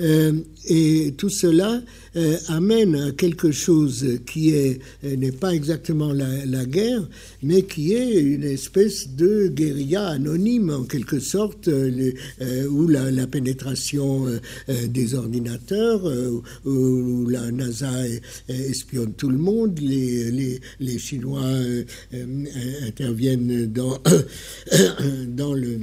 [0.00, 0.32] Euh,
[0.66, 1.80] et tout cela
[2.14, 4.74] euh, amène à quelque chose qui euh,
[5.16, 7.08] n'est pas exactement la, guerre,
[7.42, 14.26] mais qui est une espèce de guérilla anonyme en quelque sorte, où la, pénétration
[14.88, 16.02] des ordinateurs,
[16.64, 17.90] où la NASA
[18.48, 21.48] espionne tout le monde, les, Chinois
[22.86, 23.98] interviennent dans
[25.54, 25.78] le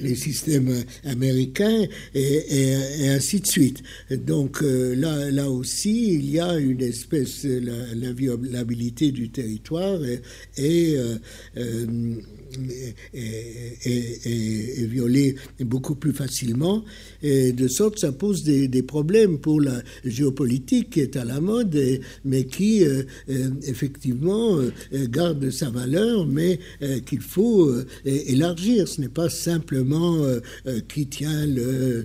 [0.00, 2.74] les systèmes américains et,
[3.08, 3.82] ainsi de suite.
[4.10, 10.00] Donc euh, là, là aussi, il y a une espèce, l'inviolabilité du territoire
[10.56, 11.16] et, euh,
[11.56, 12.16] euh,
[13.14, 16.84] est, violée beaucoup plus facilement.
[17.22, 21.78] Et de sorte, ça pose des, problèmes pour la géopolitique qui est à la mode,
[22.24, 22.84] mais qui
[23.62, 24.58] effectivement
[24.92, 26.58] garde sa valeur, mais
[27.06, 27.72] qu'il faut
[28.04, 28.88] élargir.
[28.88, 32.04] Ce n'est pas simplement euh, euh, qui tient euh,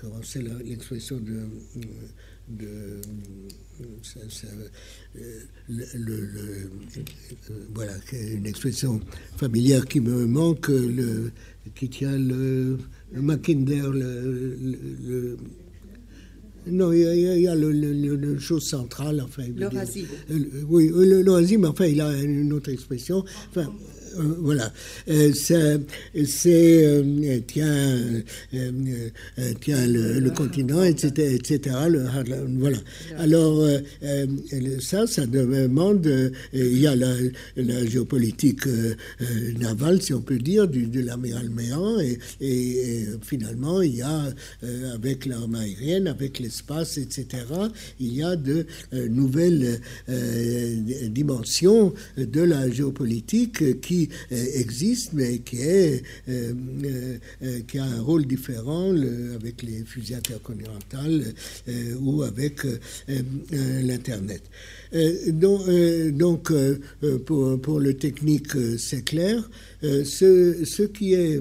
[0.00, 1.40] comment c'est l'expression de,
[2.58, 3.00] de
[5.68, 6.70] le,
[7.74, 9.00] voilà une expression
[9.36, 11.32] familière qui me manque le
[11.74, 12.78] qui tient le,
[13.12, 15.36] Mackinder le,
[16.66, 19.44] non, il y a, le, chose centrale, enfin.
[19.56, 19.68] Le
[20.68, 23.24] oui, le, le mais enfin, il a une autre expression.
[23.48, 24.72] Enfin, euh, voilà.
[25.08, 27.98] Euh, c'est euh, tiens,
[29.60, 31.76] tiens le, continent, etc., etc.
[32.58, 32.78] voilà.
[33.18, 33.66] Alors
[34.80, 36.32] ça, ça demande.
[36.52, 37.14] il y a la,
[37.86, 38.66] géopolitique
[39.58, 44.32] navale, si on peut dire, du, de l'amiral Méan, et, et, finalement, il y a
[44.94, 47.44] avec l'arme aérienne, avec l'espace, etc.
[47.98, 49.80] Il y a de nouvelles
[51.08, 53.99] dimensions de la géopolitique qui
[54.32, 56.52] euh, existe, mais qui, est, euh,
[57.42, 58.94] euh, qui a un rôle différent
[59.34, 61.34] avec les fusées intercontinentales
[62.00, 62.62] ou avec
[63.50, 64.42] l'Internet.
[65.28, 65.62] donc,
[66.12, 66.52] donc
[67.26, 69.48] pour, pour, le technique, c'est clair.
[69.82, 71.40] ce, ce qui est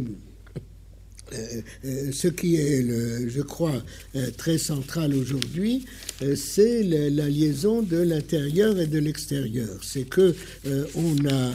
[2.11, 3.83] ce qui est, le, je crois,
[4.37, 5.85] très central aujourd'hui,
[6.35, 9.79] c'est la, liaison de l'intérieur et de l'extérieur.
[9.83, 10.33] C'est que
[10.95, 11.53] on a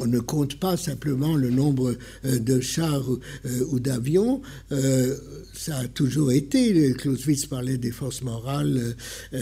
[0.00, 4.40] on ne compte pas simplement le nombre euh, de chars euh, ou d'avions.
[4.72, 5.16] Euh,
[5.52, 8.96] ça a toujours été, Clausewitz parlait des forces morales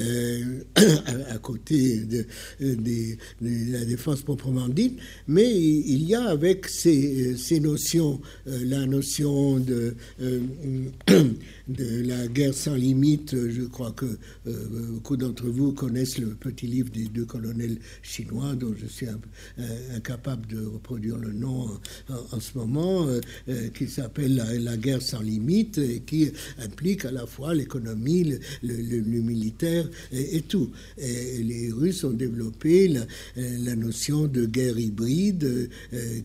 [1.31, 2.27] à, côté de,
[3.41, 9.95] la défense proprement dite, mais il y a avec ces, notions, la notion de
[11.69, 13.37] de la guerre sans limite.
[13.49, 18.75] Je crois que beaucoup d'entre vous connaissent le petit livre des deux colonels chinois, dont
[18.77, 19.07] je suis
[19.95, 21.69] incapable de reproduire le nom
[22.09, 27.11] en, ce moment, euh, euh, qui s'appelle la, guerre sans limite et qui implique à
[27.11, 30.71] la fois l'économie, le, militaire et, tout.
[30.99, 32.89] Les Russes ont développé
[33.37, 35.69] la, notion de guerre hybride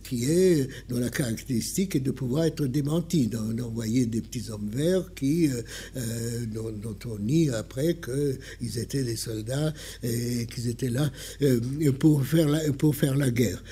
[0.04, 5.13] qui est, dont la caractéristique est de pouvoir être démentie, d'envoyer des petits hommes verts
[5.13, 5.62] qui euh,
[5.97, 9.73] euh, dont, on nie après qu'ils étaient des soldats
[10.04, 11.10] et qu'ils étaient là
[11.41, 11.60] euh,
[11.99, 13.63] pour, faire la, pour faire la guerre.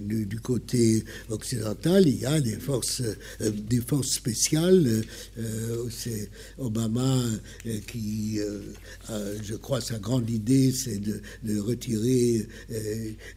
[0.00, 3.02] Du, côté occidental, il y a des forces,
[3.86, 5.04] forces spéciales.
[5.90, 7.22] c'est Obama
[7.86, 8.38] qui,
[9.42, 12.46] je crois, sa grande idée, c'est de, retirer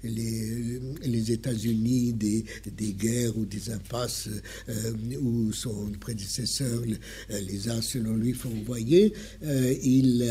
[0.03, 4.29] les, États-Unis des, guerres ou des impasses
[5.21, 6.81] où son prédécesseur
[7.31, 10.23] euh, les a, selon lui, fourvoyés, euh, il,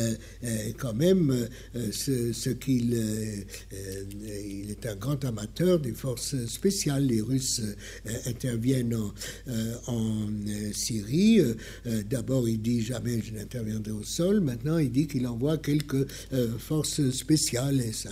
[0.45, 1.49] euh, quand même,
[1.93, 7.07] ce, qu'il il est un grand amateur des forces spéciales.
[7.07, 7.63] Les Russes
[8.27, 8.97] interviennent
[9.87, 10.29] en,
[10.73, 11.41] Syrie.
[12.11, 14.41] D'abord, il dit jamais je n'interviendrai au sol.
[14.41, 16.07] Maintenant, il dit qu'il envoie quelques
[16.59, 17.81] forces spéciales.
[17.81, 18.11] Et ça,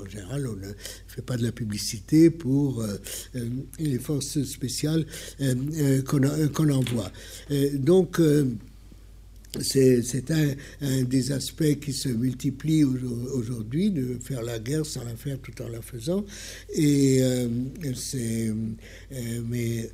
[0.00, 0.72] en général, on ne
[1.08, 2.84] fait pas de la publicité pour
[3.78, 5.06] les forces spéciales
[6.06, 7.12] qu'on envoie
[7.74, 8.44] donc, euh,
[9.60, 15.38] c'est un, des aspects qui se multiplient aujourd'hui, de faire la guerre sans la faire
[15.40, 16.24] tout en la faisant.
[16.74, 17.48] Et euh,
[17.94, 19.90] c'est, euh, mais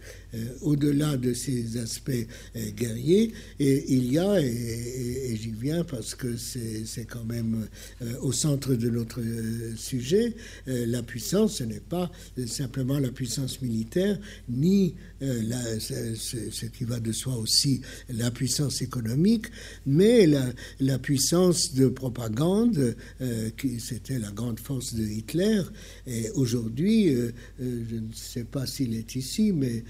[0.61, 6.37] au-delà de ces aspects euh, guerriers, et, il y a, et, j'y viens parce que
[6.37, 7.67] c'est quand même
[8.03, 9.20] euh, au centre de notre
[9.76, 10.35] sujet,
[10.66, 12.11] la puissance, ce n'est pas
[12.47, 14.18] simplement la puissance militaire,
[14.49, 19.47] ni ce, qui va de soi aussi la puissance économique,
[19.87, 20.45] mais la,
[20.81, 22.97] la puissance de propagande,
[23.57, 25.62] qui c'était la grande force de Hitler.
[26.07, 27.14] Et aujourd'hui,
[27.59, 29.85] je ne sais pas s'il est ici, mais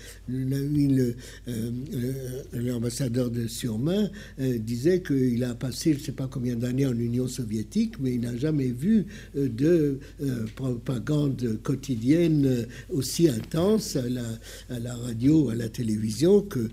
[2.52, 4.10] l'ambassadeur de Surmain
[4.40, 8.14] euh, disait qu'il a passé je ne sais pas combien d'années en Union soviétique, mais
[8.14, 9.06] il n'a jamais vu
[9.36, 14.08] euh, de euh, propagande quotidienne aussi intense à
[14.78, 16.68] la, radio, à la télévision que,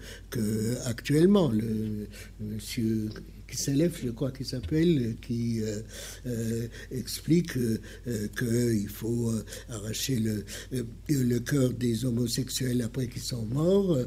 [0.85, 1.49] actuellement.
[1.49, 2.07] Le,
[2.39, 3.09] monsieur
[3.53, 5.81] s'élève, je crois qu'il s'appelle, qui euh,
[6.27, 7.77] euh, explique euh,
[8.37, 9.31] qu'il faut
[9.69, 13.97] arracher le, cœur des homosexuels après qu'ils sont morts,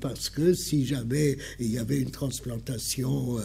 [0.00, 3.38] parce que si jamais il y avait une transplantation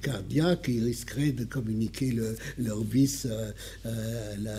[0.00, 2.16] cardiaque, ils risqueraient de communiquer
[2.58, 3.26] leur vice
[3.84, 4.58] à, la,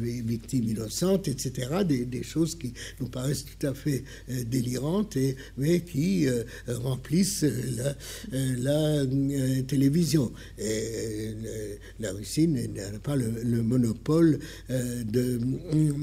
[0.00, 1.84] victime innocente, etc.
[1.84, 6.26] Des, choses qui nous paraissent tout à fait délirantes, et, mais qui
[6.66, 7.44] remplissent
[7.76, 7.94] la,
[8.32, 10.32] la euh, télévision.
[10.58, 14.38] Et euh, la Russie n'a pas le, monopole
[14.68, 15.38] de,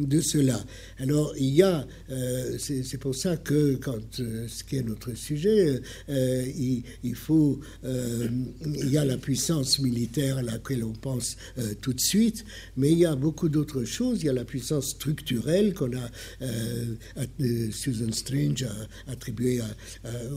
[0.05, 0.63] de cela.
[0.99, 1.85] Alors, il y a,
[2.57, 8.97] c'est pour ça que, quand ce qui est notre sujet, il, il, faut, il y
[8.97, 11.37] a la puissance militaire à laquelle on pense
[11.81, 12.45] tout de suite,
[12.75, 14.21] mais il y a beaucoup d'autres choses.
[14.21, 16.09] Il y a la puissance structurelle qu'on a,
[17.71, 19.61] Susan Strange a attribuée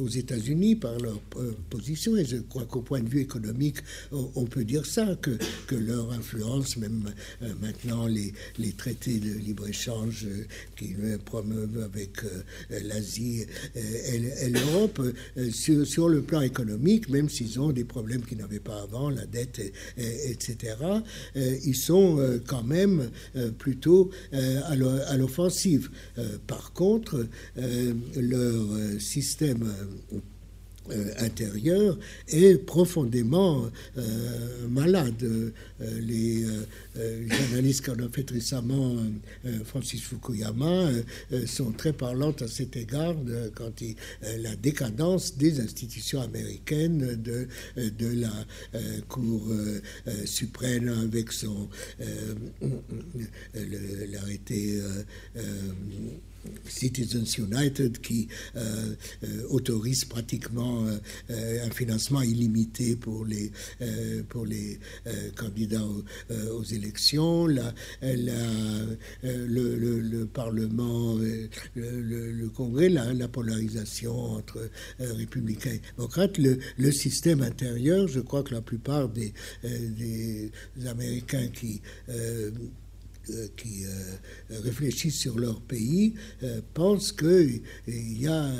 [0.00, 1.20] aux États-Unis par leur
[1.68, 2.16] position.
[2.16, 3.78] Et je crois qu'au point de vue économique,
[4.12, 5.30] on, peut dire ça, que,
[5.66, 10.44] que leur influence, même euh, maintenant les, les, traités de libre-échange euh,
[10.76, 13.44] qu'ils promeuvent avec euh, l'Asie
[13.74, 15.00] et, l'Europe,
[15.52, 19.26] sur, sur, le plan économique, même s'ils ont des problèmes qu'ils n'avaient pas avant, la
[19.26, 19.60] dette,
[19.96, 20.76] etc.,
[21.34, 23.10] ils sont quand même
[23.58, 25.90] plutôt à l'offensive.
[26.46, 27.26] par contre,
[27.56, 29.72] leur système
[30.92, 33.64] euh, intérieur est profondément
[33.96, 35.22] euh, malade.
[35.22, 35.50] Euh,
[36.00, 36.44] les,
[37.52, 38.96] analyses qu'on a faites récemment,
[39.64, 40.90] Francis Fukuyama,
[41.46, 43.14] sont très parlantes à cet égard
[43.54, 43.94] quand il,
[44.42, 48.32] la décadence des institutions américaines, de, de la
[49.08, 49.48] Cour
[50.26, 51.68] suprême avec son
[53.54, 54.80] l'arrêté
[56.66, 63.52] Citizens United qui euh, euh, autorise pratiquement euh, un financement illimité pour les,
[64.28, 64.78] pour les
[65.36, 65.84] candidats
[66.52, 67.46] aux, élections.
[67.46, 68.96] La, le,
[70.00, 71.16] le, Parlement,
[71.74, 78.54] le, Congrès, la, la, polarisation entre républicains et démocrates, le, système intérieur, je crois que
[78.54, 79.32] la plupart des,
[79.62, 80.50] des
[80.86, 81.80] Américains qui
[83.56, 88.50] qui euh, réfléchissent sur leur pays euh, pensent qu'il y a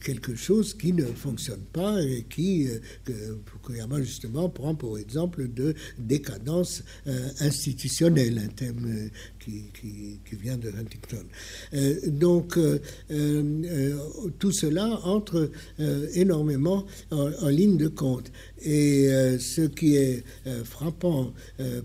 [0.00, 2.68] quelque chose qui ne fonctionne pas et qui,
[3.04, 6.82] que justement prend pour exemple de décadence
[7.40, 9.10] institutionnelle, un thème
[9.46, 11.24] qui, vient de Huntington.
[12.08, 12.58] donc
[14.38, 15.50] tout cela entre
[16.14, 18.30] énormément en, ligne de compte.
[18.62, 20.24] Et ce qui est
[20.64, 21.32] frappant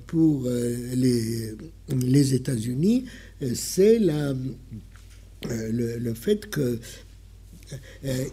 [0.07, 3.05] pour les États-Unis,
[3.41, 4.33] euh, c'est euh,
[5.99, 6.79] le, fait que euh,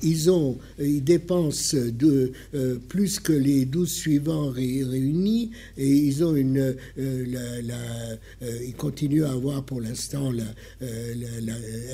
[0.03, 6.35] ils, ont, ils dépensent de, euh, plus que les 12 suivants réunis et ils ont
[6.35, 10.45] une, euh, ils continuent à avoir pour l'instant la,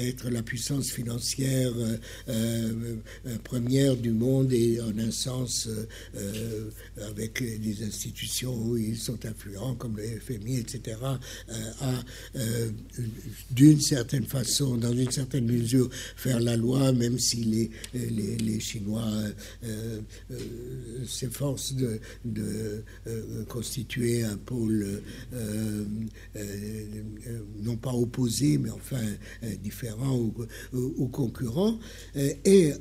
[0.01, 1.73] être la puissance financière
[3.43, 5.69] première du monde et en un sens
[7.11, 10.97] avec des institutions où ils sont influents comme le FMI, etc.,
[11.81, 12.03] à
[13.51, 19.03] d'une certaine façon, dans une certaine mesure, faire la loi, même si les, les, Chinois
[19.65, 20.37] euh, euh,
[21.07, 25.03] s'efforcent de, de euh, constituer un pôle
[27.63, 29.03] non pas opposé, mais enfin
[29.63, 30.19] différent
[30.73, 31.79] ou concurrent,
[32.15, 32.73] et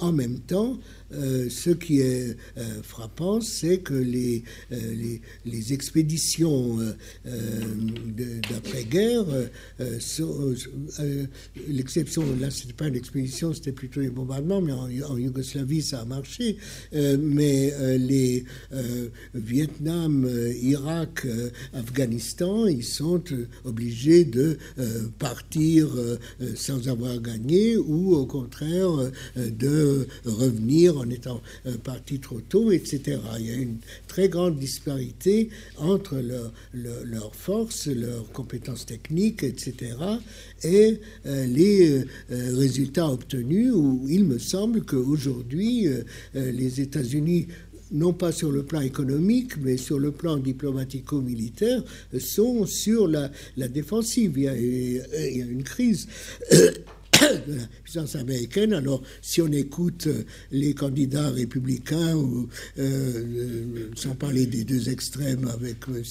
[0.00, 0.78] en même temps,
[1.12, 4.76] euh, ce qui est euh, frappant, c'est que les, euh,
[5.44, 6.78] les, expéditions
[8.48, 9.24] d'après-guerre,
[11.68, 16.00] l'exception, là, ce n'était pas une expédition, c'était plutôt les bombardements, mais en, Yougoslavie, ça
[16.00, 16.56] a marché.
[16.92, 18.44] mais les
[19.34, 20.28] Vietnam,
[20.60, 21.26] Irak,
[21.72, 23.22] Afghanistan, ils sont
[23.64, 24.58] obligés de
[25.18, 25.88] partir
[26.54, 31.40] sans avoir gagné ou au contraire de revenir en étant
[31.84, 33.18] partis trop tôt, etc.
[33.38, 36.22] Il y a une très grande disparité entre
[36.74, 39.94] leurs forces, leurs compétences techniques, etc.,
[40.62, 42.04] et euh, les euh,
[42.56, 46.02] résultats obtenus, où il me semble qu'aujourd'hui, euh,
[46.34, 47.48] les États-Unis
[47.92, 51.82] non pas sur le plan économique, mais sur le plan diplomatico-militaire,
[52.20, 54.34] sont sur la, défensive.
[54.36, 54.54] Il y, a,
[55.44, 56.06] une crise
[57.96, 58.72] américaine.
[58.72, 65.48] Alors, si on écoute euh, les candidats républicains, ou, euh, sans parler des deux extrêmes
[65.48, 66.02] avec M.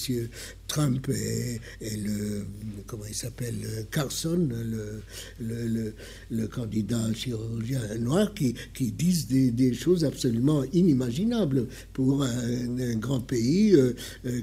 [0.68, 2.46] Trump et, le
[2.86, 3.56] comment il s'appelle
[3.92, 5.02] Carson, le,
[5.40, 5.94] le,
[6.30, 13.74] le, candidat chirurgien noir, qui, qui disent des, choses absolument inimaginables pour un, grand pays.
[13.76, 13.94] Euh,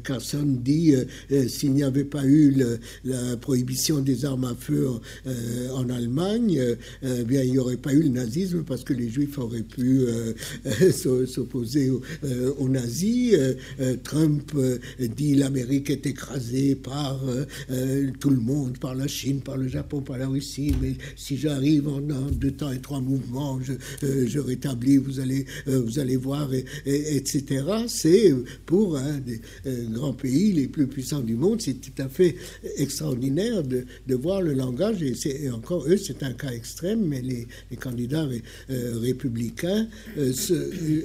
[0.03, 0.95] Carson dit
[1.49, 2.55] s'il n'y avait pas eu
[3.05, 4.89] la prohibition des armes à feu
[5.72, 6.61] en Allemagne,
[7.03, 10.00] euh, bien, il n'y aurait pas eu le nazisme parce que les juifs auraient pu
[10.00, 10.32] euh,
[11.26, 13.34] s'opposer aux, nazis.
[13.34, 14.52] Euh, Trump
[14.98, 17.20] dit l'Amérique est écrasée par
[18.20, 21.88] tout le monde, par la Chine, par le Japon, par la Russie, mais si j'arrive
[21.88, 23.58] en, deux temps et trois mouvements,
[24.02, 26.50] je, rétablis, vous allez, vous allez voir,
[26.84, 27.64] etc.
[27.88, 29.40] C'est pour un des
[29.90, 32.36] grands pays les plus puissants du monde, c'est tout à fait
[32.76, 35.14] extraordinaire de, de voir le langage, et,
[35.44, 37.46] et encore eux, c'est un cas extrême, mais les,
[37.76, 38.26] candidats
[38.70, 39.86] euh, républicains,
[40.18, 40.32] euh,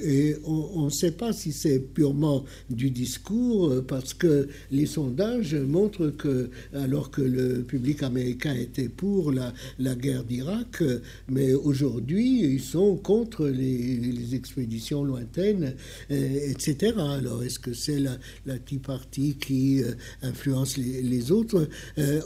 [0.04, 5.54] et on ne sait pas si c'est purement du discours, euh, parce que les sondages
[5.54, 9.52] montrent que, alors que le public américain était pour la,
[9.94, 10.82] guerre d'Irak,
[11.28, 15.74] mais aujourd'hui, ils sont contre les, expéditions lointaines,
[16.08, 16.94] etc.
[16.96, 19.82] Alors, est-ce que c'est la, la Tea Party qui
[20.22, 21.68] influence les, les autres?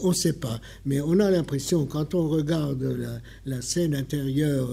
[0.03, 0.61] On ne sait pas.
[0.85, 4.71] Mais on a l'impression, quand on regarde la, la, scène intérieure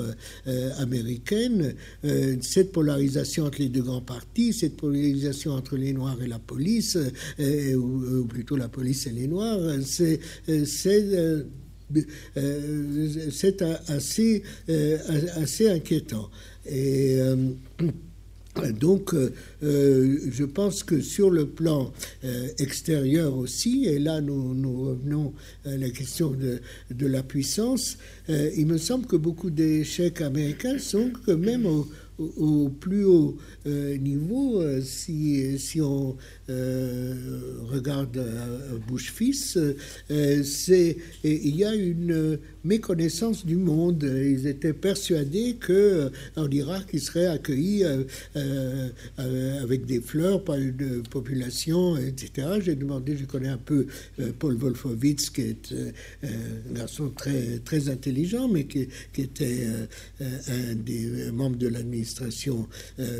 [0.47, 1.76] euh, américaine,
[2.06, 6.39] euh, cette polarisation entre les deux grands partis, cette polarisation entre les Noirs et la
[6.39, 6.97] police,
[7.39, 10.20] euh, ou, plutôt la police et les Noirs, c'est
[10.66, 11.45] c'est
[13.88, 14.43] assez,
[15.36, 16.30] assez inquiétant.
[16.66, 17.20] Et
[18.80, 19.34] donc, euh,
[19.64, 21.91] euh, je pense que sur le plan
[22.24, 25.34] euh, extérieur aussi, et là nous, revenons
[25.66, 26.62] à la question de,
[27.08, 27.97] la puissance,
[28.30, 31.88] il me semble que beaucoup d'échecs américains sont quand même au,
[32.38, 36.15] au, plus haut niveau, si, si on
[36.47, 38.19] regarde
[38.88, 39.57] Bush fils,
[40.43, 44.03] c'est il y a une méconnaissance du monde.
[44.03, 47.84] Ils étaient persuadés que en Irak, ils seraient accueillis
[48.36, 52.47] euh, euh, avec des fleurs par une population, etc.
[52.61, 53.88] J'ai demandé, je connais un peu
[54.19, 55.74] euh, Paul Wolfowitz, qui est
[56.24, 59.67] un garçon très, très intelligent, mais qui était
[60.21, 62.12] un des membres de l'administration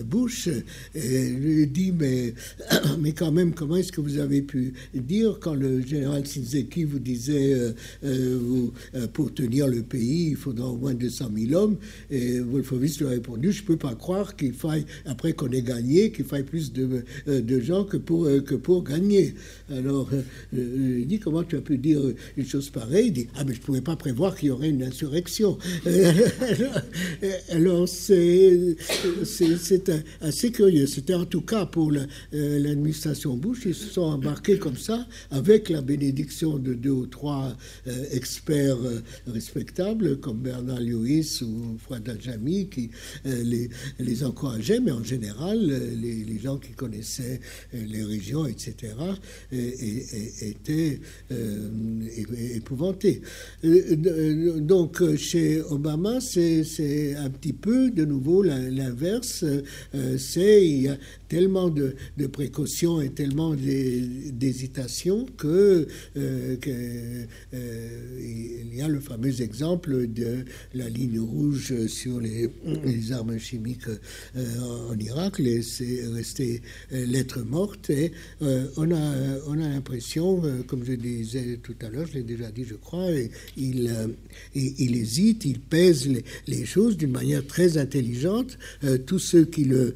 [0.06, 0.48] Bush.
[0.48, 2.34] Et je lui ai dit, mais,
[3.00, 7.00] mais quand même, comment est-ce que vous avez pu dire quand le général Sinzeki vous
[7.00, 7.74] disait,
[8.04, 8.74] vous,
[9.14, 11.78] pour tenir le pays, il faudra au moins 200 000 hommes
[12.12, 15.62] Et Wolfowitz lui a répondu, je ne peux pas croire qu'il faille après qu'on ait
[15.62, 19.36] gagné, qu'il faille plus de, euh, de, gens que pour, euh, que pour gagner.
[19.72, 22.02] Alors, euh, il dit comment tu as pu dire
[22.38, 23.08] une chose pareille?
[23.08, 25.58] Il dit Ah, mais je ne pouvais pas prévoir qu'il y aurait une insurrection.
[27.50, 28.73] alors, c'est
[30.22, 30.88] assez curieux.
[30.88, 31.92] C'était en tout cas pour
[32.32, 37.56] l'administration Bush, ils se sont embarqués comme ça, avec la bénédiction de deux ou trois
[38.12, 38.78] experts
[39.28, 42.90] respectables, comme Bernard Lewis ou Fouad Al-Jami, qui
[43.26, 43.70] les,
[44.00, 45.60] les encourageaient, mais en général,
[46.02, 47.40] les, gens qui connaissaient
[47.74, 48.94] euh, les régions, etc.,
[49.52, 51.00] étaient
[51.32, 51.70] euh,
[52.56, 53.22] épouvantés.
[53.64, 59.46] Euh, donc, chez Obama, c'est un petit peu, de nouveau, l'inverse.
[60.18, 60.98] C'est, il y a
[61.28, 61.96] tellement de,
[62.32, 67.28] précautions et tellement d'hésitation que, il
[68.76, 72.50] y a le fameux exemple de la ligne rouge sur les,
[73.12, 73.88] armes chimiques
[74.36, 76.62] en Irak, c'est resté
[76.92, 77.90] euh, lettre morte.
[77.90, 78.12] Et
[78.42, 82.24] euh, on a, on a l'impression, euh, comme je disais tout à l'heure, je l'ai
[82.24, 83.08] déjà dit, je crois,
[83.58, 83.92] il,
[84.56, 86.10] il, hésite, il pèse
[86.48, 88.53] les, choses d'une manière très intelligente,
[89.06, 89.94] tous ceux qui le,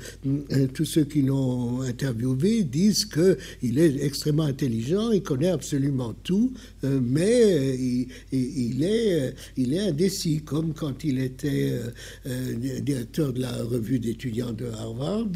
[0.73, 6.53] tous ceux qui l'ont interviewé disent que il est extrêmement intelligent, il connaît absolument tout,
[6.83, 11.79] mais il, il, est, il est indécis, comme quand il était
[12.81, 15.27] directeur de la revue d'étudiants de Harvard,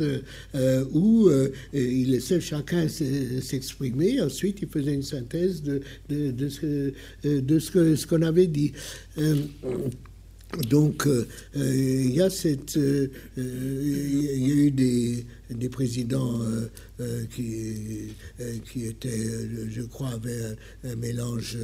[0.93, 1.29] où
[1.73, 4.21] il laissait chacun s'exprimer.
[4.21, 6.93] Ensuite, il faisait une synthèse de, de, de ce,
[7.23, 8.71] de ce qu'on avait dit.
[10.53, 11.27] Euh, donc, euh,
[11.57, 12.77] euh, il y a cette,
[13.37, 15.25] il y a eu des,
[15.55, 19.27] des présidents euh, euh, qui, euh, qui étaient,
[19.69, 21.57] je crois, avaient un, mélange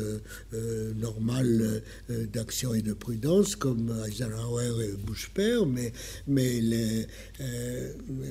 [1.00, 1.82] normal
[2.34, 5.92] d'action et de prudence, comme Eisenhower et Bush père, mais,
[6.28, 7.06] mais les,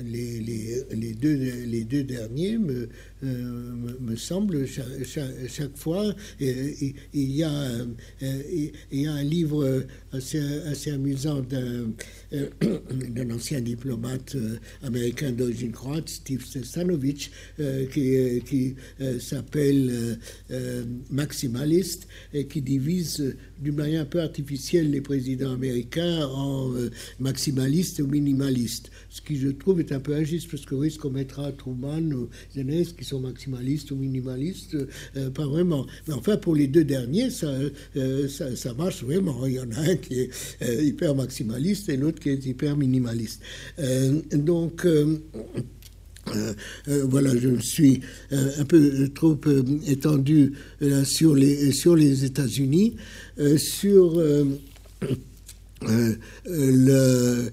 [0.03, 2.89] les, les, deux, les deux derniers me,
[3.21, 6.13] me semblent chaque, fois.
[6.39, 7.85] Il, y a,
[8.21, 14.35] il y a un livre assez, assez amusant d'un ancien diplomate
[14.83, 20.19] américain de d'origine croate, Steve Stanovic, euh, qui, qui euh, s'appelle
[20.51, 26.71] euh, maximaliste et qui divise d'une manière un peu artificielle les présidents américains en
[27.19, 28.91] maximalistes ou minimalistes.
[29.09, 32.11] Ce qui, je trouve, est un peu injuste parce que oui, ce qu'on mettra Truman
[32.11, 34.77] ou Zenès qui sont maximalistes ou minimalistes,
[35.33, 35.87] pas vraiment.
[36.07, 37.51] Mais enfin, pour les deux derniers, ça,
[38.29, 39.45] ça, ça, marche vraiment.
[39.47, 43.41] Il y en a un qui est hyper maximaliste et l'autre qui est hyper minimaliste.
[44.33, 44.85] donc,
[46.35, 46.53] euh,
[46.89, 49.37] euh, voilà, je me suis euh, un peu trop
[49.87, 50.53] étendu
[51.03, 52.95] sur les, sur les États-Unis,
[53.57, 54.21] sur
[56.45, 57.51] le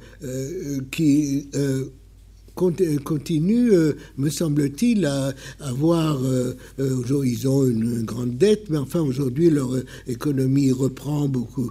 [0.91, 1.49] qui
[2.55, 6.23] continue, euh, me semble-t-il, à avoir.
[6.25, 9.71] Euh, euh, ils ont une, grande dette, mais enfin, aujourd'hui, leur
[10.07, 11.71] économie reprend beaucoup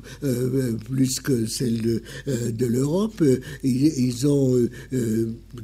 [0.89, 2.01] plus que celle de,
[2.51, 3.23] de l'Europe.
[3.63, 4.67] Ils, ont,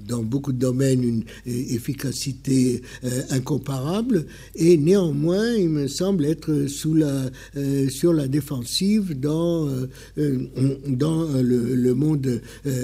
[0.07, 2.82] dans beaucoup de domaines, une efficacité
[3.30, 7.30] incomparable, et néanmoins, il me semble être sous la,
[7.89, 9.67] sur la défensive dans,
[10.88, 12.41] dans le, le monde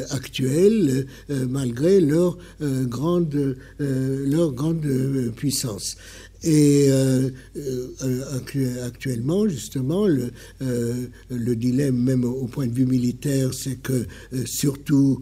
[0.09, 3.35] actuel, malgré leur leur, euh, grande,
[3.81, 5.97] euh, leur grande euh, puissance.
[6.45, 10.29] Et euh, euh, actuellement, justement, le,
[10.61, 14.05] euh, le, dilemme, même au point de vue militaire, c'est que
[14.45, 15.21] surtout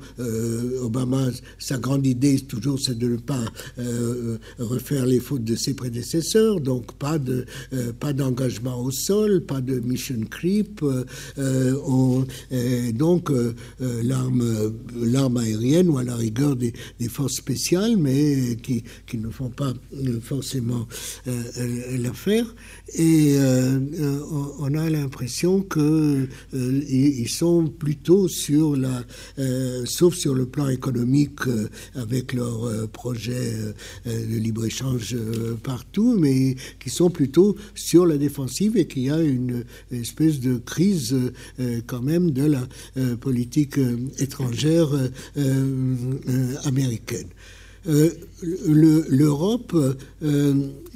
[0.81, 3.45] Obama, sa grande idée toujours, c'est de ne pas
[4.59, 7.45] refaire les fautes de ses prédécesseurs, donc pas de
[7.99, 10.83] pas d'engagement au sol, pas de mission creep,
[11.37, 12.25] on,
[12.93, 13.31] donc
[13.79, 19.29] l'arme l'arme aérienne ou à la rigueur des, des forces spéciales, mais qui, qui ne
[19.29, 19.73] font pas
[20.21, 22.45] forcément euh, l'affaire.
[22.95, 24.19] Et euh, euh,
[24.59, 29.03] on a l'impression que ils sont plutôt sur la,
[29.85, 31.39] sauf sur le plan économique
[31.95, 33.53] avec leurs projets
[34.05, 35.15] de libre échange
[35.63, 40.57] partout, mais qui sont plutôt sur la défensive et qu'il y a une espèce de
[40.57, 41.15] crise
[41.87, 42.67] quand même de la
[43.17, 43.79] politique
[44.19, 44.89] étrangère
[46.65, 47.27] américaine.
[48.43, 49.75] L'Europe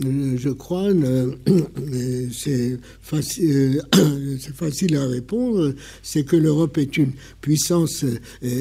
[0.05, 0.89] euh, je crois,
[2.31, 5.73] c'est facile, à répondre,
[6.03, 8.17] c'est que l'Europe est une puissance euh,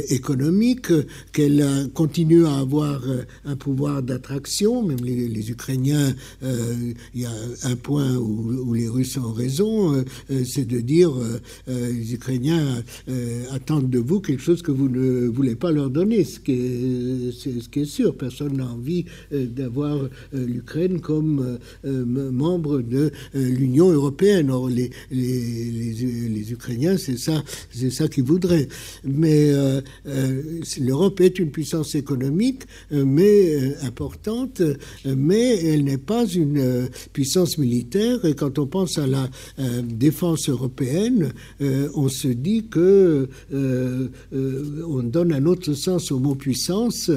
[0.08, 0.88] économique,
[1.32, 7.32] qu'elle continue à avoir euh, un pouvoir d'attraction, même les, Ukrainiens, il y a
[7.64, 10.04] un point où, les Russes ont raison,
[10.44, 11.12] c'est de dire
[11.76, 12.82] les Ukrainiens
[13.52, 17.32] attendent de vous quelque chose que vous ne voulez pas leur donner, ce qui est,
[17.32, 23.48] ce qui est sûr, personne n'a envie d'avoir l'Ukraine comme euh, euh, membre de euh,
[23.48, 24.50] l'Union européenne.
[24.50, 28.68] Or, les, les, Ukrainiens, c'est ça, c'est ça qu'ils voudraient.
[29.04, 29.52] Mais
[30.80, 34.62] l'Europe est une puissance économique, mais importante,
[35.04, 38.24] mais elle n'est pas une puissance militaire.
[38.24, 39.28] Et quand on pense à la
[39.82, 43.28] défense européenne, on se dit que
[44.32, 47.10] on donne un autre sens au mot puissance,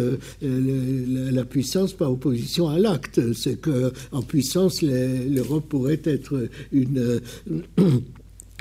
[1.45, 3.33] puissance par opposition à l'acte.
[3.33, 7.21] C'est que en puissance, l'Europe pourrait être une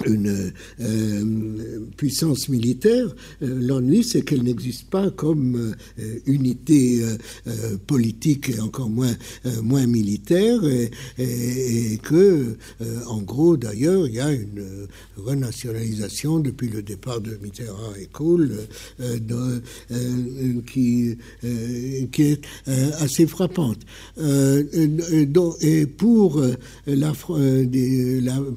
[0.07, 3.07] une euh, puissance militaire.
[3.43, 7.03] Euh, l'ennui, c'est qu'elle n'existe pas comme euh, unité
[7.87, 9.15] politique et encore moins,
[9.63, 12.57] moins militaire, et, et, que,
[13.07, 14.87] en gros, d'ailleurs, il y a une
[15.17, 18.53] renationalisation depuis le départ de Mitterrand et Kohl
[20.67, 21.17] qui,
[22.19, 22.41] est
[23.01, 23.81] assez frappante.
[24.21, 26.43] et pour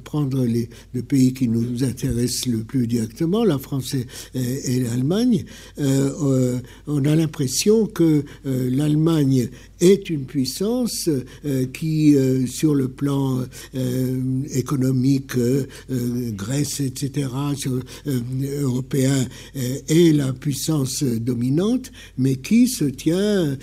[0.03, 3.95] prendre les, le pays qui nous intéressent le plus directement, la France
[4.33, 5.45] et, l'Allemagne,
[5.77, 11.09] on a l'impression que l'Allemagne est une puissance
[11.73, 12.15] qui,
[12.47, 13.43] sur le plan
[14.53, 15.33] économique,
[15.89, 17.27] Grèce, etc.,
[18.61, 19.25] européen,
[19.55, 23.57] est la puissance dominante, mais qui se tient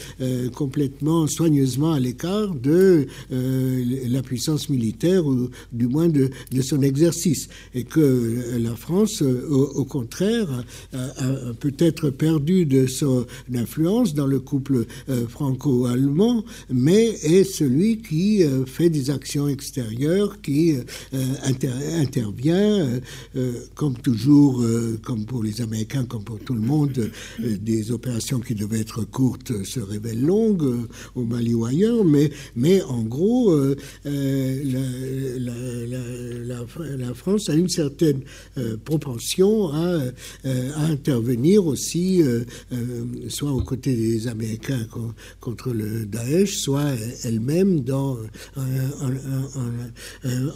[0.55, 6.31] complètement soigneusement à l'écart de la puissance militaire, ou du moins de,
[6.63, 7.49] son exercice.
[7.75, 14.87] Et que la France, au, contraire, a, peut-être perdu de son influence dans le couple
[15.09, 20.77] euh, franco-allemand, mais est celui qui euh, fait des actions extérieures, qui
[21.15, 21.25] euh,
[21.97, 23.01] intervient,
[23.75, 24.65] comme toujours,
[25.03, 29.65] comme pour les Américains, comme pour tout le monde, des opérations qui devaient être courtes
[29.65, 33.57] se révèlent longues, au Mali ou ailleurs, mais, mais en gros,
[34.05, 34.35] la,
[37.15, 38.23] France a une certaine
[38.57, 40.03] euh, propension à,
[40.45, 42.45] euh, à, intervenir aussi, euh,
[43.29, 44.87] soit aux côtés des Américains
[45.41, 46.93] contre le Daesh, soit
[47.25, 48.19] elle-même dans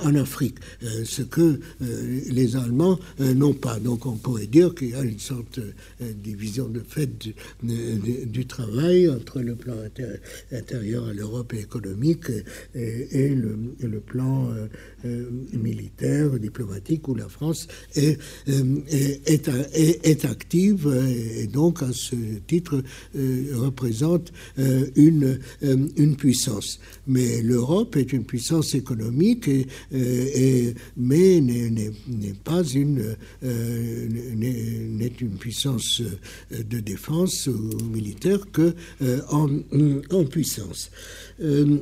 [0.04, 0.56] en, Afrique,
[1.04, 3.78] ce que les Allemands n'ont pas.
[3.78, 7.10] Donc on pourrait dire qu'il y a une sorte de division de fait
[7.62, 9.74] du, travail entre le plan
[10.52, 12.26] intérieur à l'Europe économique
[12.74, 14.50] et, le, plan
[15.52, 18.18] militaire, diplomatique, où la France est,
[18.48, 20.88] euh, active
[21.40, 22.16] et donc à ce
[22.46, 22.82] titre
[23.54, 24.32] représente
[24.96, 25.38] une,
[26.16, 26.80] puissance.
[27.06, 29.48] Mais l'Europe est une puissance économique,
[30.96, 33.16] mais n'est pas une,
[35.38, 36.02] puissance
[36.50, 38.74] de défense ou militaire que
[39.30, 40.90] en, puissance.
[41.40, 41.78] Euh,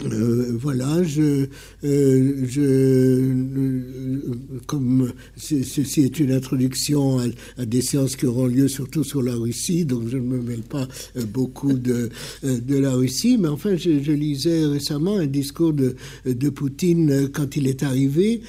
[0.00, 1.46] voilà, je,
[1.84, 4.20] euh, je euh,
[4.66, 7.20] comme ceci est une introduction
[7.58, 10.62] à, des séances qui auront lieu surtout sur la Russie, donc je ne me mêle
[10.62, 10.88] pas
[11.32, 12.10] beaucoup de,
[12.42, 15.94] de la Russie, mais enfin, je, lisais récemment un discours de,
[16.26, 18.42] de Poutine quand il est arrivé,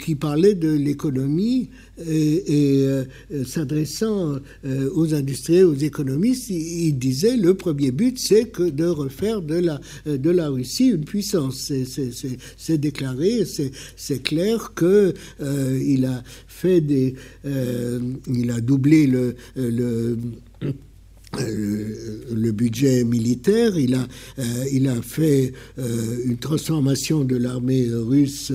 [0.00, 1.68] qui parlait de l'économie
[1.98, 3.04] et, euh,
[3.44, 9.42] s'adressant euh, aux industriels, aux économistes, il, disait le premier but, c'est que de refaire
[9.42, 11.72] de la, de la Russie une puissance.
[12.56, 13.44] C'est déclaré,
[13.96, 17.14] c'est clair que euh, il a fait des,
[17.44, 20.16] il a doublé le, euh,
[21.38, 24.06] le budget militaire, il a,
[24.38, 28.52] euh, il a fait euh, une transformation de l'armée russe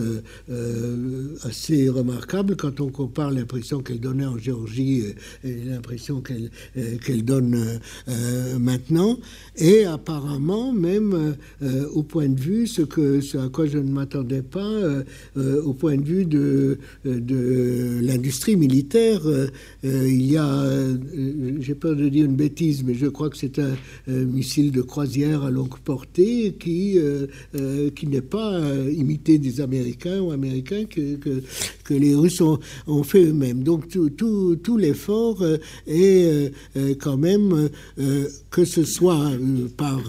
[1.43, 5.03] assez remarquable quand on compare l'impression qu'elle donnait en Géorgie
[5.43, 6.49] et l'impression qu'elle
[7.05, 7.79] qu'elle donne
[8.59, 9.17] maintenant.
[9.57, 11.35] Et apparemment, même
[11.93, 14.69] au point de vue, ce, que, ce à quoi je ne m'attendais pas,
[15.35, 19.21] au point de vue de, de l'industrie militaire,
[19.83, 20.65] il y a,
[21.59, 23.75] j'ai peur de dire une bêtise, mais je crois que c'est un,
[24.07, 29.61] missile de croisière à longue portée qui, euh, euh, qui n'est pas euh, imité des
[29.61, 31.41] Américains ou Américains que, que,
[31.93, 32.57] les Russes ont,
[32.87, 33.63] ont fait eux-mêmes.
[33.63, 35.43] Donc tout, tout, tout l'effort
[35.85, 36.53] est
[37.01, 37.69] quand même,
[38.49, 39.31] que ce soit
[39.75, 39.99] par,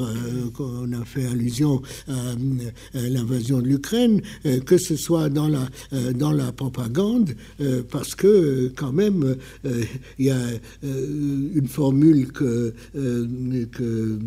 [0.60, 2.34] on a fait allusion à,
[2.94, 4.22] l'invasion de l'Ukraine,
[4.64, 5.68] que ce soit dans la,
[6.12, 7.34] dans la propagande,
[7.90, 9.34] parce que quand même,
[9.64, 10.38] il y a
[10.84, 14.18] une formule que euh, que,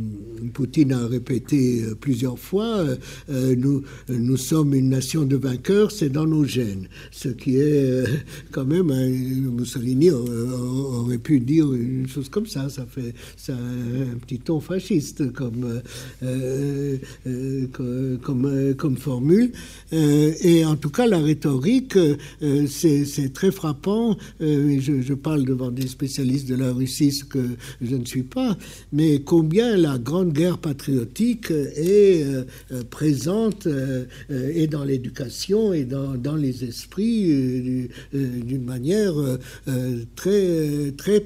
[0.54, 2.86] Poutine a répété euh, plusieurs fois,
[3.30, 6.88] euh, nous, nous sommes une nation de vainqueurs, c'est dans nos gènes.
[7.12, 8.04] Ce qui est
[8.52, 13.14] quand même, hein, Mussolini aurait pu dire une chose comme ça, ça fait
[13.50, 15.82] un petit ton fasciste comme,
[18.22, 19.52] comme, comme, formule.
[19.92, 21.98] et en tout cas, la rhétorique,
[22.68, 24.18] c'est très frappant.
[24.40, 27.40] Je, je, parle devant des spécialistes de la Russie, ce que
[27.82, 28.58] je ne suis pas,
[28.92, 35.84] mais combien la grande guerre patriotique est euh, euh, présente euh, et dans l'éducation et
[35.84, 39.14] dans, les esprits d'une manière
[40.16, 41.24] très, très,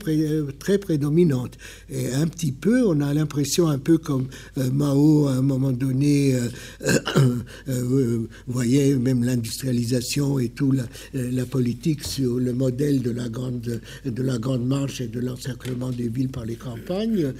[0.59, 1.57] très prédominante.
[1.89, 6.35] Et un petit peu, on a l'impression, un peu comme Mao, à un moment donné,
[8.47, 14.23] voyez, même l'industrialisation et tout, la, la, politique sur le modèle de la grande, de
[14.23, 17.33] la grande marche et de l'encerclement des villes par les campagne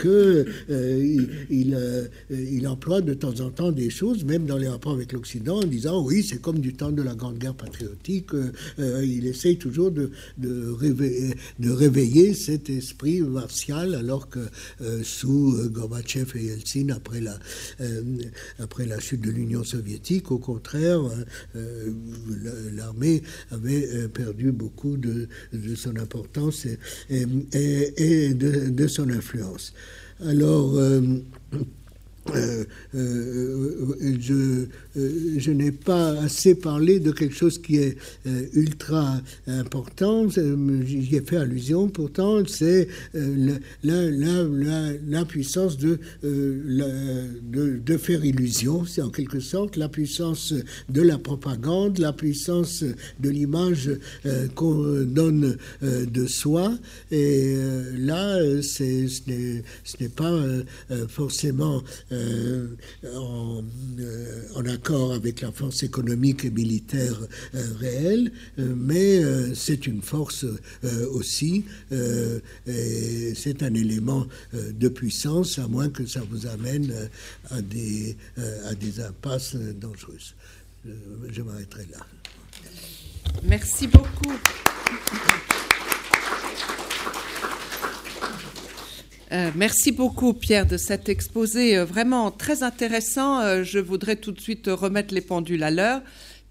[0.00, 0.46] qu'il
[1.50, 1.76] il,
[2.30, 5.66] il, emploie de temps en temps des choses, même dans les rapports avec l'Occident, en
[5.66, 8.30] disant oui, c'est comme du temps de la Grande Guerre patriotique.
[8.78, 14.40] il essaye toujours de, de, réveiller, de réveiller cet esprit martial, alors que
[15.02, 17.38] sous Gorbatchev et Yeltsin, après la,
[18.58, 21.00] après la chute de l'Union soviétique, au contraire,
[22.74, 25.28] l'armée avait perdu beaucoup de,
[25.76, 26.66] son importance
[27.10, 29.72] et, et, de, son influence.
[30.24, 30.78] Alors,
[32.30, 32.64] euh,
[32.94, 33.96] euh,
[34.96, 37.96] euh, je, n'ai pas assez parlé de quelque chose qui est
[38.54, 40.28] ultra important.
[40.28, 41.88] J'y ai fait allusion.
[41.88, 43.58] Pourtant, c'est la,
[45.24, 48.84] puissance de, de, faire illusion.
[48.84, 50.54] C'est en quelque sorte la puissance
[50.88, 52.84] de la propagande, la puissance
[53.20, 53.90] de l'image
[54.54, 56.72] qu'on donne de soi.
[57.10, 57.56] Et
[57.98, 60.38] là, ce n'est pas
[61.08, 61.82] forcément
[62.12, 62.76] euh,
[63.14, 63.62] en,
[63.98, 67.16] euh, en, accord avec la force économique et militaire
[67.54, 69.20] euh, réelle, mais
[69.54, 70.44] c'est une force
[71.12, 76.92] aussi, c'est un élément de puissance, à moins que ça vous amène
[77.50, 78.16] à des,
[78.68, 80.34] à des impasses dangereuses.
[81.30, 82.06] Je m'arrêterai là.
[83.44, 84.32] Merci beaucoup.
[89.32, 93.40] Euh, merci beaucoup, Pierre, de cet exposé euh, vraiment très intéressant.
[93.40, 96.02] Euh, je voudrais tout de suite remettre les pendules à l'heure.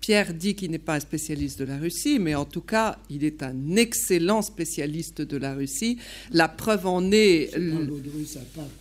[0.01, 3.23] Pierre dit qu'il n'est pas un spécialiste de la Russie, mais en tout cas, il
[3.23, 5.99] est un excellent spécialiste de la Russie.
[6.31, 7.51] La preuve en est.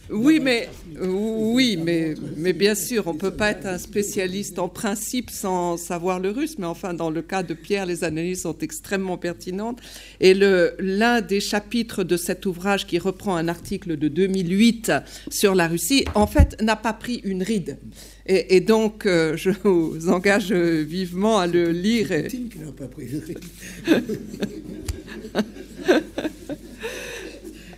[0.09, 5.29] Oui, mais oui, mais mais bien sûr, on peut pas être un spécialiste en principe
[5.29, 6.57] sans savoir le russe.
[6.59, 9.81] Mais enfin, dans le cas de Pierre, les analyses sont extrêmement pertinentes.
[10.21, 14.93] Et le l'un des chapitres de cet ouvrage qui reprend un article de 2008
[15.29, 17.77] sur la Russie, en fait, n'a pas pris une ride.
[18.33, 22.13] Et, donc, euh, je vous engage vivement à le lire.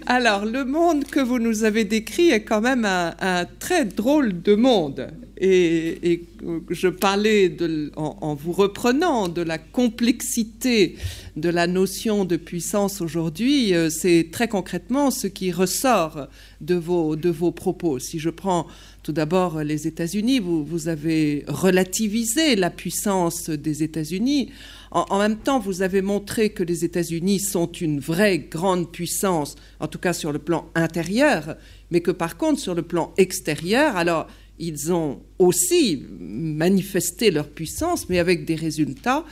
[0.05, 4.55] Alors, le monde que vous nous avez décrit est quand même un, très drôle de
[4.55, 5.09] monde.
[5.45, 6.23] Et,
[6.71, 7.57] je parlais,
[7.97, 10.97] en, vous reprenant, de la complexité
[11.35, 13.75] de la notion de puissance aujourd'hui.
[13.75, 16.29] Euh, c'est très concrètement ce qui ressort
[16.61, 17.99] de vos, de vos propos.
[17.99, 18.69] Si je prends
[19.03, 24.53] tout d'abord, les États-Unis, vous, avez relativisé la puissance des États-Unis.
[24.93, 29.89] En, même temps, vous avez montré que les États-Unis sont une vraie grande puissance, en
[29.89, 31.57] tout cas sur le plan intérieur,
[31.91, 34.29] mais que par contre, sur le plan extérieur, alors,
[34.63, 39.25] ils ont aussi manifesté leur puissance, mais avec des résultats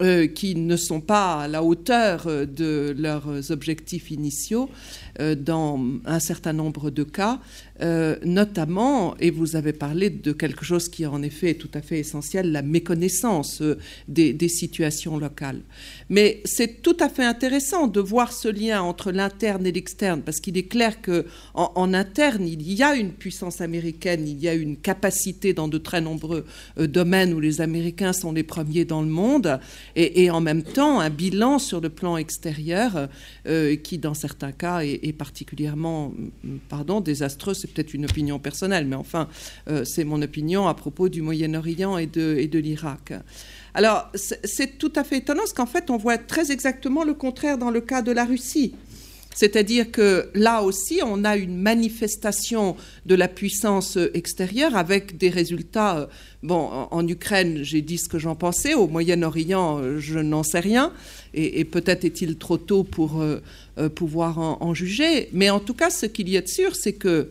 [0.00, 4.70] euh, qui ne sont pas à la hauteur de leurs objectifs initiaux.
[5.13, 7.40] euh, dans un certain nombre de cas.
[7.80, 11.80] Euh, notamment, et vous avez parlé de quelque chose qui en effet est tout à
[11.80, 15.60] fait essentiel, la méconnaissance euh, des, situations locales.
[16.08, 20.38] Mais c'est tout à fait intéressant de voir ce lien entre l'interne et l'externe, parce
[20.38, 24.54] qu'il est clair que en, interne, il y a une puissance américaine, il y a
[24.54, 26.44] une capacité dans de très nombreux
[26.78, 29.58] euh, domaines où les Américains sont les premiers dans le monde,
[29.96, 33.08] et, en même temps un bilan sur le plan extérieur
[33.82, 36.12] qui, dans certains cas, est, est particulièrement,
[36.68, 39.28] pardon, désastreux c'est peut-être une opinion personnelle, mais enfin,
[39.68, 43.12] euh, c'est mon opinion à propos du Moyen-Orient et de, et de l'Irak.
[43.74, 47.58] Alors, c'est tout à fait étonnant, parce qu'en fait, on voit très exactement le contraire
[47.58, 48.74] dans le cas de la Russie.
[49.34, 56.08] C'est-à-dire que là aussi, on a une manifestation de la puissance extérieure avec des résultats.
[56.44, 58.74] Euh, bon, en Ukraine, j'ai dit ce que j'en pensais.
[58.74, 60.92] Au Moyen-Orient, euh, je n'en sais rien.
[61.32, 63.24] Et, peut-être est-il trop tôt pour
[63.96, 65.28] pouvoir en, juger.
[65.32, 67.30] Mais en tout cas, ce qu'il y a de sûr, c'est que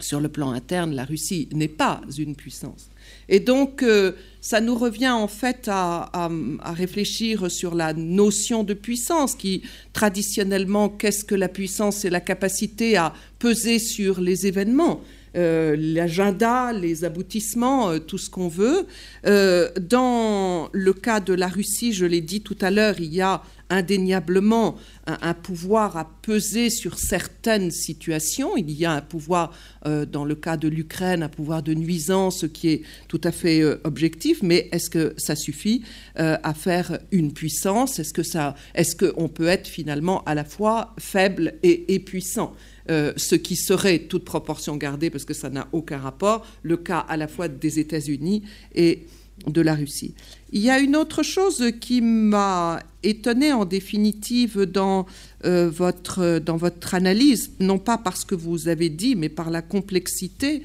[0.00, 2.90] sur le plan interne, la Russie n'est pas une puissance.
[3.28, 6.30] Et donc, euh, ça nous revient en fait à,
[6.62, 9.62] réfléchir sur la notion de puissance, qui
[9.92, 15.00] traditionnellement, qu'est-ce que la puissance C'est la capacité à peser sur les événements.
[15.36, 18.86] Euh, l'agenda, les aboutissements, euh, tout ce qu'on veut.
[19.24, 23.42] dans le cas de la Russie, je l'ai dit tout à l'heure, il y a
[23.70, 24.76] indéniablement
[25.06, 28.56] un, pouvoir à peser sur certaines situations.
[28.56, 29.52] Il y a un pouvoir,
[29.86, 33.60] euh, dans le cas de l'Ukraine, un pouvoir de nuisance qui est tout à fait
[33.60, 35.82] euh, objectif, mais est-ce que ça suffit
[36.18, 37.98] euh, à faire une puissance?
[37.98, 42.54] Est-ce que ça, est-ce qu'on peut être finalement à la fois faible et, puissant?
[42.88, 47.16] Ce qui serait, toute proportion gardée, parce que ça n'a aucun rapport, le cas à
[47.16, 48.42] la fois des États-Unis
[48.74, 49.06] et
[49.46, 50.14] de la Russie.
[50.52, 55.06] Il y a une autre chose qui m'a étonné en définitive dans,
[55.42, 60.62] votre, dans votre analyse, non pas parce que vous avez dit, mais par la complexité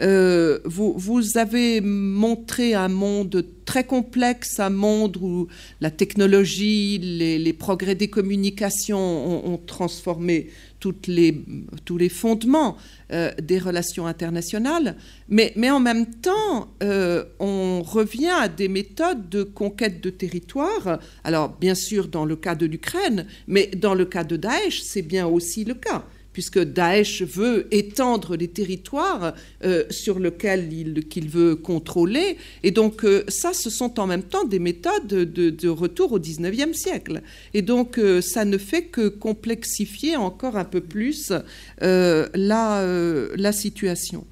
[0.00, 5.48] euh, vous, avez montré un monde très complexe, un monde où
[5.80, 10.48] la technologie, les, progrès des communications ont, transformé
[10.80, 12.76] tous les fondements
[13.12, 14.96] euh, des relations internationales,
[15.28, 20.98] mais, mais en même temps, euh, on revient à des méthodes de conquête de territoire.
[21.22, 25.02] Alors, bien sûr, dans le cas de l'Ukraine, mais dans le cas de Daesh, c'est
[25.02, 31.28] bien aussi le cas puisque Daesh veut étendre les territoires euh, sur lesquels il, qu'il
[31.28, 32.38] veut contrôler.
[32.62, 36.72] Et donc euh, ça, ce sont en même temps des méthodes de, retour au 19e
[36.74, 37.22] siècle.
[37.54, 41.32] Et donc euh, ça ne fait que complexifier encore un peu plus
[41.80, 44.24] la, situation.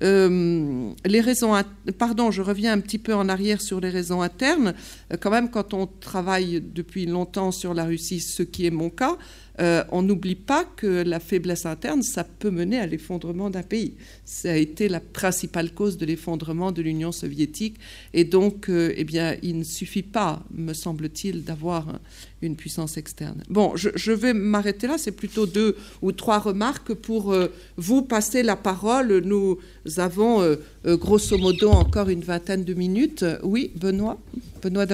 [0.00, 1.54] les raisons,
[1.98, 4.74] pardon, je reviens un petit peu en arrière sur les raisons internes.
[5.20, 9.16] quand même, quand on travaille depuis longtemps sur la Russie, ce qui est mon cas,
[9.60, 13.94] euh, on n'oublie pas que la faiblesse interne, ça peut mener à l'effondrement d'un pays.
[14.24, 17.76] Ça a été la principale cause de l'effondrement de l'Union soviétique.
[18.12, 22.00] Et donc, euh, eh bien, il ne suffit pas, me semble-t-il, d'avoir
[22.42, 23.42] une puissance externe.
[23.48, 24.98] Bon, je, vais m'arrêter là.
[24.98, 29.22] C'est plutôt deux ou trois remarques pour euh, vous passer la parole.
[29.24, 29.58] Nous
[29.96, 33.24] avons, grosso modo, encore une vingtaine de minutes.
[33.42, 34.18] Oui, Benoît?
[34.62, 34.86] Benoît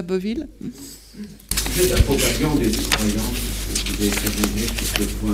[1.77, 3.37] d'Aboville la propagande des croyances
[4.77, 5.33] sur ce point.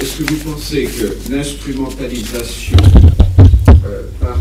[0.00, 2.76] Est-ce que vous pensez que l'instrumentalisation
[3.84, 4.38] euh, par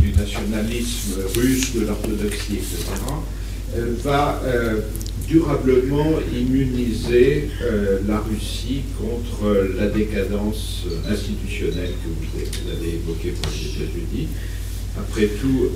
[0.00, 2.76] du nationalisme russe, de l'orthodoxie, etc.,
[3.76, 4.80] euh, va euh,
[5.28, 7.50] durablement immuniser
[8.08, 14.28] la Russie contre la décadence institutionnelle que vous, avez évoquée pour les États-Unis?
[14.98, 15.68] Après tout,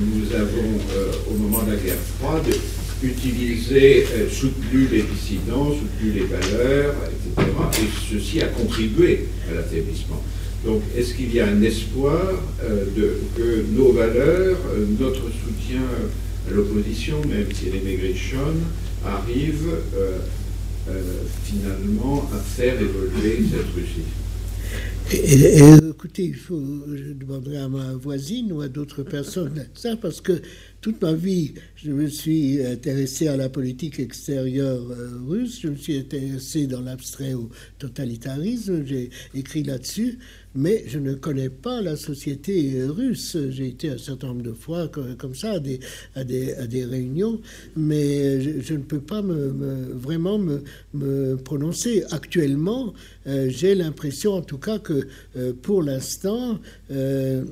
[0.00, 0.80] nous avons,
[1.30, 2.46] au moment de la guerre froide,
[3.02, 7.50] utilisé, euh, soutenu les dissidents, soutenu les valeurs, etc.
[7.82, 10.22] Et ceci a contribué à l'affaiblissement.
[10.64, 12.20] Donc, est-ce qu'il y a un espoir
[12.64, 12.84] euh,
[13.36, 15.82] que nos valeurs, euh, notre soutien
[16.48, 18.62] à l'opposition, même si elle est maigrichonne,
[19.04, 19.68] arrive
[21.44, 24.06] finalement à faire évoluer cette Russie?
[25.10, 26.62] Écoutez, il faut,
[26.94, 30.42] je demanderai à ma voisine ou à d'autres personnes ça, parce que
[30.80, 35.76] toute ma vie, je me suis intéressé à la politique extérieure euh, russe, je me
[35.76, 37.48] suis intéressé dans l'abstrait au
[37.78, 40.18] totalitarisme, j'ai écrit là-dessus,
[40.58, 43.36] mais je ne connais pas la société russe.
[43.50, 47.40] J'ai été un certain nombre de fois comme ça à des, réunions,
[47.76, 50.38] mais je, ne peux pas me, vraiment
[50.92, 52.02] me, prononcer.
[52.10, 52.92] Actuellement,
[53.26, 55.06] euh, j'ai l'impression en tout cas que
[55.36, 56.58] euh, pour l'instant,
[56.90, 57.44] euh,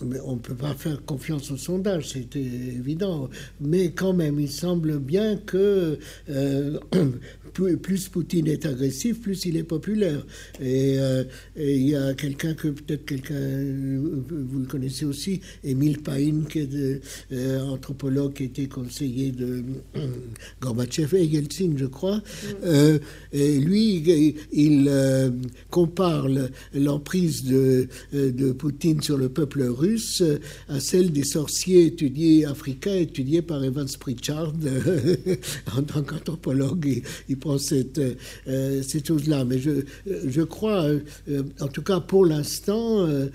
[0.00, 3.28] on ne peut pas faire confiance au sondage, c'était évident.
[3.60, 5.98] Mais quand même, il semble bien que
[7.52, 10.24] plus, Poutine est agressif, plus il est populaire.
[10.60, 11.24] Et, euh,
[11.56, 17.00] il y a quelqu'un que peut-être quelqu'un, vous le connaissez aussi, Émile Païn, qui est
[17.32, 19.64] euh, anthropologue, qui était conseiller de
[20.60, 22.22] Gorbatchev et Yeltsin, je crois.
[23.32, 24.04] et lui,
[24.52, 24.90] il,
[25.70, 26.28] compare
[26.74, 27.88] l'emprise de,
[28.52, 30.22] Poutine sur le peuple russe
[30.68, 34.52] à celle des sorciers étudiés africains étudiés par Evans Pritchard
[35.76, 37.02] en tant qu'anthropologue.
[37.36, 38.00] Prend cette,
[38.48, 39.44] euh, cette chose-là.
[39.44, 43.28] Mais je, je crois, euh, en tout cas pour l'instant, euh,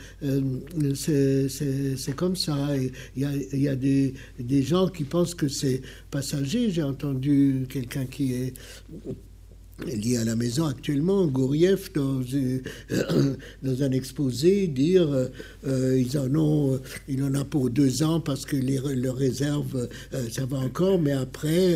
[0.95, 2.55] c'est comme ça.
[3.15, 6.69] Il y a, y a des, des gens qui pensent que c'est passager.
[6.71, 8.53] J'ai entendu quelqu'un qui est
[9.85, 15.07] lié à la maison actuellement, Gouriev, dans, euh, dans un exposé, dire
[15.67, 19.89] euh, ils en ont, il en a pour deux ans parce que les, leurs réserves,
[20.13, 21.75] euh, ça va encore, mais après,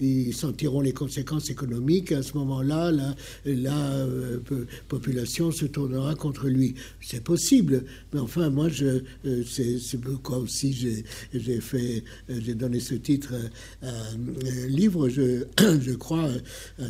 [0.00, 2.12] ils sentiront les conséquences économiques.
[2.12, 4.06] À ce moment-là, la, la
[4.88, 6.74] population se tournera contre lui.
[7.00, 9.02] C'est possible, mais enfin, moi, je,
[9.46, 13.34] c'est, pourquoi aussi j'ai, fait, j'ai donné ce titre
[13.82, 15.08] à un livre.
[15.08, 15.44] Je,
[15.80, 16.28] je crois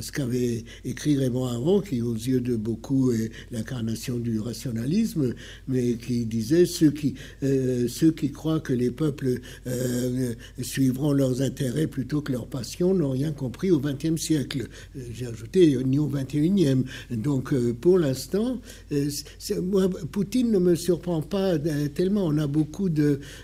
[0.01, 5.35] ce qu'avait écrit Raymond Aron, qui aux yeux de beaucoup est l'incarnation du rationalisme,
[5.69, 7.89] mais qui disait ceux qui, euh,
[8.33, 13.71] croient que les peuples euh, suivront leurs intérêts plutôt que leurs passions n'ont rien compris
[13.71, 14.69] au XXe siècle.
[14.97, 16.85] Euh, j'ai ajouté ni au XXIe.
[17.11, 18.61] Donc pour l'instant,
[20.13, 21.59] Poutine ne me surprend pas
[21.95, 22.27] tellement.
[22.27, 22.89] On a beaucoup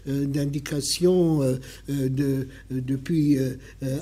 [0.06, 1.40] d'indications
[1.88, 3.38] de, depuis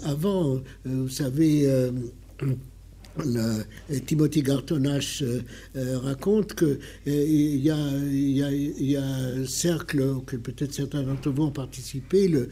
[0.04, 0.60] avant.
[0.84, 1.68] Vous savez,
[3.24, 3.62] le,
[4.06, 5.22] Timothy Gartonache
[5.76, 12.26] raconte qu'il il y, y, a un cercle auquel peut-être certains d'entre vous ont participé,
[12.26, 12.48] le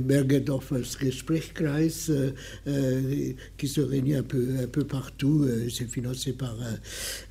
[0.00, 2.10] Bergedorfer Gesprächskreis,
[3.58, 5.46] qui se réunit un peu, partout.
[5.68, 6.56] C'est financé par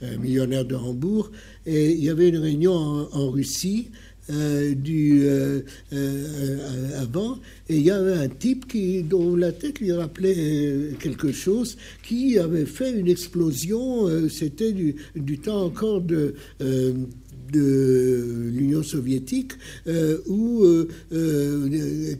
[0.04, 1.32] un, millionnaire de Hambourg.
[1.66, 5.62] Et il y avait une réunion en Russie euh, du, euh,
[5.94, 8.66] euh, avant, et il y avait un type
[9.08, 14.96] dont la tête lui rappelait quelque chose, qui avait fait une explosion, c'était du,
[15.40, 16.36] temps encore de
[17.54, 19.54] de l'Union soviétique,
[20.28, 20.66] où,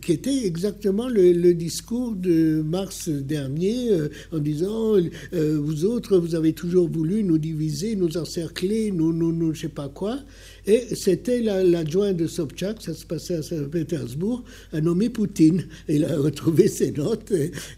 [0.02, 3.90] qui était exactement le, discours de mars dernier,
[4.32, 4.94] en disant
[5.34, 9.68] Vous autres, vous avez toujours voulu nous diviser, nous encercler, nous, nous, nous je sais
[9.68, 10.20] pas quoi.
[10.68, 14.44] Et c'était l'adjoint de Sobchak, ça se passait à Saint-Pétersbourg,
[14.74, 15.66] un nommé Poutine.
[15.88, 17.32] Il a retrouvé ses notes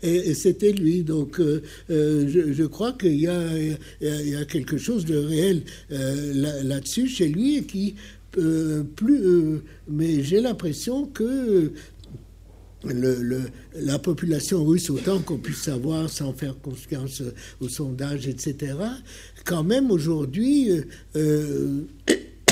[0.03, 1.03] et, c'était lui.
[1.03, 7.27] Donc euh, euh, je, crois qu'il y, a quelque chose de réel euh, là-dessus chez
[7.27, 7.95] lui et qui
[8.95, 9.61] plus.
[9.89, 11.71] mais j'ai l'impression que
[13.75, 17.23] la population russe, autant qu'on puisse savoir sans faire confiance
[17.59, 18.75] aux sondages, etc.,
[19.43, 20.69] quand même aujourd'hui,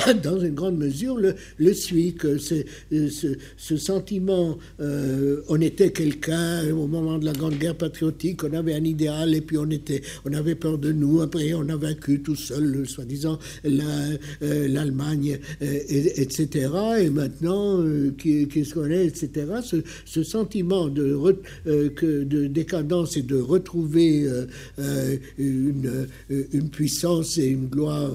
[0.24, 6.88] dans une grande mesure, le, le suit, que ce, sentiment, euh, on était quelqu'un au
[6.88, 10.34] moment de la Grande Guerre patriotique, on avait un idéal et puis on, était, on
[10.34, 16.70] avait peur de nous, après on a vaincu tout seul, soi-disant, euh, l'Allemagne, euh, etc.
[17.00, 17.84] Et maintenant,
[18.18, 19.46] qui, qui, se connaît, etc.
[20.06, 21.16] Ce, sentiment de,
[22.48, 24.28] décadence et de retrouver
[25.38, 28.14] une, une puissance et une gloire,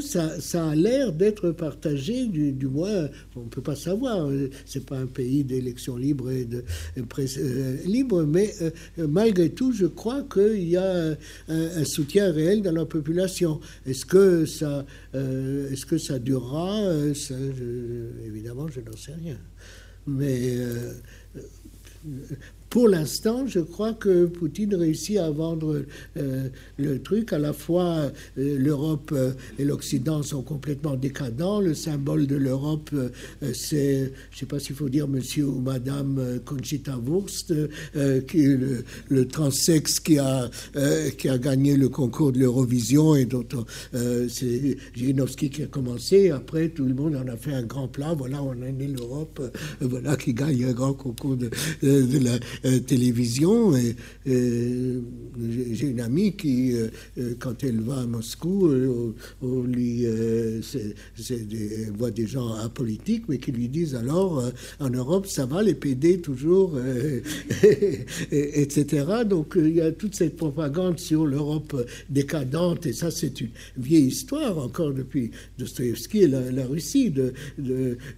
[0.00, 4.28] ça, ça a l'air d'être partagé, du, moins, on ne peut pas savoir,
[4.64, 6.64] c'est pas un pays d'élections libres et de
[7.08, 8.70] presse euh, libre, mais euh,
[9.08, 11.16] malgré tout, je crois qu'il y a
[11.48, 13.60] un, soutien réel dans la population.
[13.86, 16.82] Est-ce que ça, euh, est-ce que ça durera
[18.24, 19.38] Évidemment, je n'en sais rien.
[20.06, 20.56] Mais
[22.76, 25.82] pour l'instant, je crois que Poutine réussit à vendre
[26.18, 26.48] euh,
[26.78, 27.32] le truc.
[27.32, 31.58] À la fois, euh, l'Europe euh, et l'Occident sont complètement décadents.
[31.58, 32.90] Le symbole de l'Europe,
[33.54, 37.54] c'est, je ne sais pas s'il faut dire monsieur ou madame Conchita Wurst,
[38.28, 38.58] qui est
[39.08, 40.50] le, transsexe qui a,
[41.16, 43.46] qui a gagné le concours de l'Eurovision et dont
[44.28, 46.28] c'est Jirinowski qui a commencé.
[46.28, 48.12] Après, tout le monde en a fait un grand plat.
[48.12, 49.40] Voilà, on a né l'Europe,
[49.80, 51.48] voilà, qui gagne un grand concours de,
[51.82, 53.76] de la euh, télévision.
[53.76, 53.94] Et,
[54.26, 56.88] j'ai une amie qui, euh,
[57.18, 58.68] euh, quand elle va à Moscou,
[59.40, 60.04] on, lui,
[61.96, 64.50] voit des gens apolitiques, mais qui lui disent alors,
[64.80, 66.76] en Europe, ça va, les PD toujours,
[68.32, 69.06] etc.
[69.28, 74.06] Donc il y a toute cette propagande sur l'Europe décadente, et ça, c'est une vieille
[74.06, 77.32] histoire encore depuis Dostoevsky et la, Russie, de,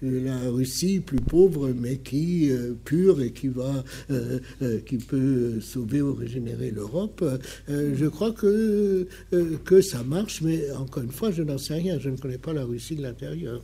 [0.00, 2.50] la Russie plus pauvre, mais qui
[2.84, 4.37] pure et qui va euh,
[4.86, 7.24] qui peut sauver ou régénérer l'Europe.
[7.68, 11.74] Euh, je crois que, euh, que ça marche, mais encore une fois, je n'en sais
[11.74, 11.98] rien.
[11.98, 13.60] Je ne connais pas la Russie de l'intérieur.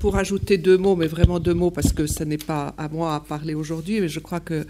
[0.00, 3.14] pour ajouter deux mots, mais vraiment deux mots, parce que ce n'est pas à moi
[3.14, 4.66] à parler aujourd'hui, mais je crois que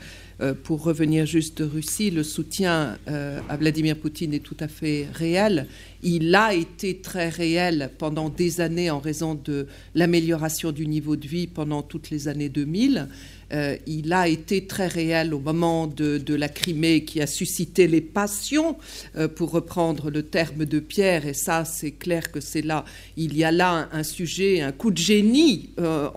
[0.65, 5.67] pour revenir juste de Russie, le soutien à Vladimir Poutine est tout à fait réel.
[6.03, 11.27] Il a été très réel pendant des années en raison de l'amélioration du niveau de
[11.27, 13.09] vie pendant toutes les années 2000.
[13.53, 18.01] Euh, il a été très réel au moment de, la Crimée qui a suscité les
[18.01, 18.77] passions,
[19.17, 22.85] euh, pour reprendre le terme de Pierre, et ça c'est clair que c'est là,
[23.17, 26.09] il y a là un, sujet, un coup de génie, euh,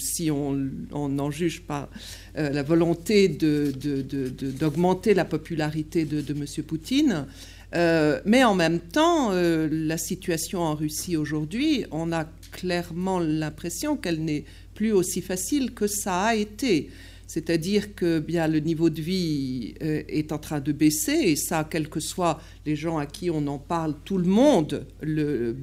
[0.00, 1.88] si on en juge par
[2.34, 6.44] la volonté d'augmenter la popularité de, de M.
[6.66, 7.26] Poutine.
[7.72, 14.44] mais en même temps, la situation en Russie aujourd'hui, on a clairement l'impression qu'elle n'est
[14.74, 16.90] plus aussi facile que ça a été.
[17.26, 21.66] C'est-à-dire que bien le niveau de vie euh, est en train de baisser et ça,
[21.68, 25.54] quels que soient les gens à qui on en parle, tout le monde le,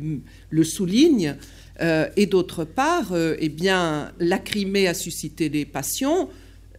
[0.64, 1.36] souligne.
[1.80, 6.30] Euh, et d'autre part, euh, eh bien, la Crimée a suscité des passions.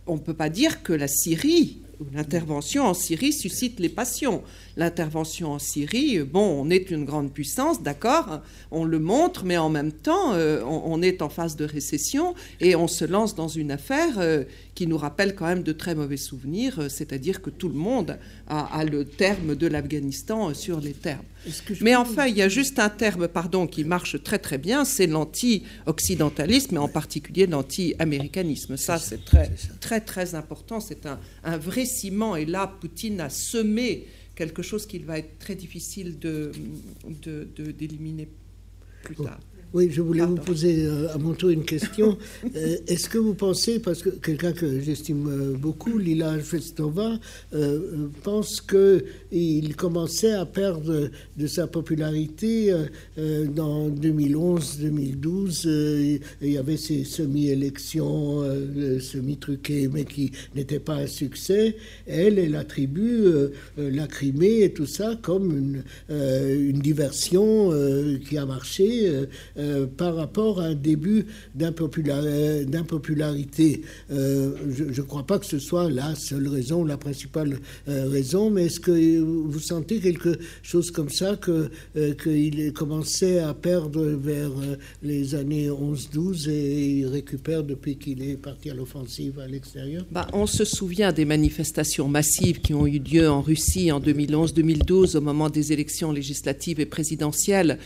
[0.08, 1.78] On ne peut pas dire que la Syrie
[2.14, 4.42] L'intervention en Syrie suscite les passions.
[4.76, 8.40] L'intervention en Syrie, bon, on est une grande puissance, d'accord,
[8.70, 12.88] on le montre, mais en même temps, on, est en phase de récession et on
[12.88, 14.44] se lance dans une affaire
[14.74, 18.18] qui nous rappelle quand même de très mauvais souvenirs, c'est-à-dire que tout le monde
[18.48, 21.24] a, le terme de l'Afghanistan sur les termes.
[21.80, 25.06] Mais enfin, il y a juste un terme, pardon, qui marche très très bien, c'est
[25.06, 28.76] l'anti-occidentalisme et en particulier l'anti-américanisme.
[28.76, 29.50] Ça, c'est très,
[29.80, 30.80] très très important.
[30.80, 32.36] C'est un, un vrai ciment.
[32.36, 34.06] Et là, Poutine a semé
[34.40, 36.50] quelque chose qu'il va être très difficile de,
[37.78, 38.26] d'éliminer
[39.02, 39.38] plus tard.
[39.72, 42.18] Oui, je voulais vous poser euh, à mon tour une question.
[42.56, 47.20] Euh, est-ce que vous pensez, parce que quelqu'un que j'estime euh, beaucoup, Lila Festova,
[48.24, 52.74] pense qu'il commençait à perdre de sa popularité
[53.54, 58.42] dans 2011-2012 Il y avait ces semi-élections,
[59.00, 61.76] semi-truquées, mais qui n'étaient pas un succès.
[62.06, 63.24] Elle, elle attribue
[63.76, 67.70] la Crimée et tout ça comme une, une diversion
[68.28, 69.12] qui a marché
[69.60, 73.82] euh, par rapport à un début d'impopularité.
[74.10, 77.58] Euh, je ne crois pas que ce soit la seule raison, la principale
[77.88, 84.02] euh, raison, mais est-ce que vous sentez quelque chose comme ça, qu'il commençait à perdre
[84.02, 84.52] vers
[85.02, 90.06] les années 11-12 et il récupère depuis qu'il est parti à l'offensive à l'extérieur?
[90.10, 95.18] Bah, On se souvient des manifestations massives qui ont eu lieu en Russie en 2011-2012
[95.18, 97.78] au moment des élections législatives et présidentielles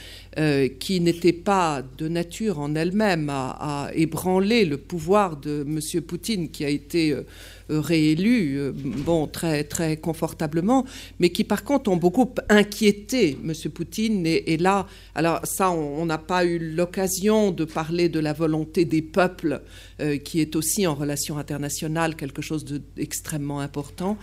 [0.81, 6.03] qui n'étaient pas de nature en elle-même à, ébranler le pouvoir de M.
[6.03, 7.23] Poutine, qui a été euh, euh,
[7.69, 10.85] réélus, euh, bon, très, très confortablement,
[11.19, 13.53] mais qui par contre ont beaucoup inquiété M.
[13.73, 14.27] Poutine.
[14.27, 19.03] Et, là, alors ça, on n'a pas eu l'occasion de parler de la volonté des
[19.03, 19.63] peuples,
[20.01, 22.65] euh, qui est aussi en relation internationale quelque chose
[22.97, 24.17] d'extrêmement important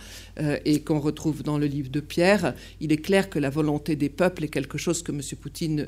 [0.64, 2.54] et qu'on retrouve dans le livre de Pierre.
[2.80, 5.20] Il est clair que la volonté des peuples est quelque chose que M.
[5.40, 5.86] Poutine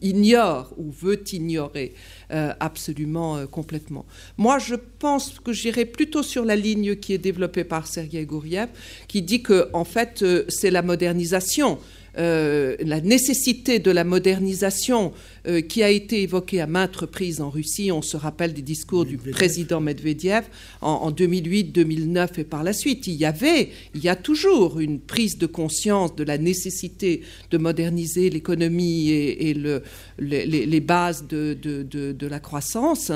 [0.00, 1.94] ignore ou veut ignorer
[2.30, 4.06] absolument complètement.
[4.38, 8.68] Moi, je pense que j'irai plutôt sur la ligne qui est développée par Sergei Gouriev,
[9.08, 11.78] qui dit que en fait euh, c'est la modernisation
[12.18, 15.12] euh, la nécessité de la modernisation
[15.46, 17.90] euh, qui a été évoquée à maintes reprises en Russie.
[17.90, 20.44] On se rappelle des discours du président Medvedev
[20.82, 23.06] en, 2008, 2009 et par la suite.
[23.06, 27.58] Il y avait, il y a toujours une prise de conscience de la nécessité de
[27.58, 29.54] moderniser l'économie et,
[30.18, 33.12] les, bases de, la croissance.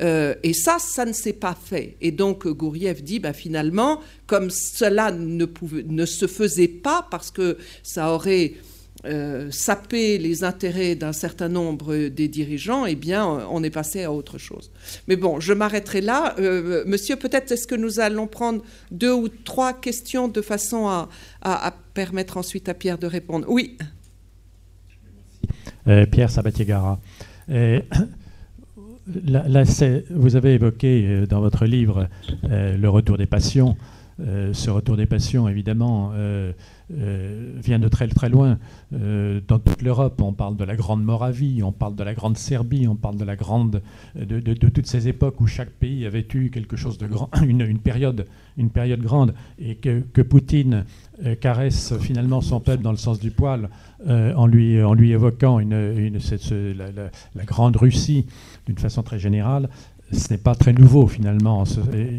[0.00, 1.96] Euh, et ça, ça ne s'est pas fait.
[2.00, 7.30] Et donc Gouriev dit, bah, finalement, comme cela ne, pouvait, ne se faisait pas parce
[7.30, 8.54] que ça aurait
[9.06, 14.12] euh, sapé les intérêts d'un certain nombre des dirigeants, eh bien, on est passé à
[14.12, 14.72] autre chose.
[15.06, 16.34] Mais bon, je m'arrêterai là.
[16.38, 21.76] Euh, monsieur, peut-être est-ce que nous allons prendre deux ou trois questions de façon à,
[21.94, 23.46] permettre ensuite à Pierre de répondre.
[23.48, 23.78] Oui.
[25.86, 26.98] Euh, Pierre Sabatier-Gara.
[30.10, 32.08] Vous avez évoqué dans votre livre
[32.42, 33.76] le retour des passions.
[34.18, 36.12] ce retour des passions, évidemment,
[36.88, 38.58] vient de très très loin.
[38.92, 42.36] Euh, dans toute l'Europe, on parle de la Grande Moravie, on parle de la Grande
[42.36, 43.82] Serbie, on parle de la grande
[44.14, 48.26] de, toutes ces époques où chaque pays avait eu quelque chose de grand, une, période,
[48.56, 50.84] une période grande, et que, que Poutine
[51.24, 53.68] euh, caresse finalement son peuple dans le sens du poil
[54.08, 58.26] en lui en lui évoquant une, cette, la, grande Russie
[58.66, 59.68] d'une façon très générale
[60.12, 61.64] ce n'est pas très nouveau finalement,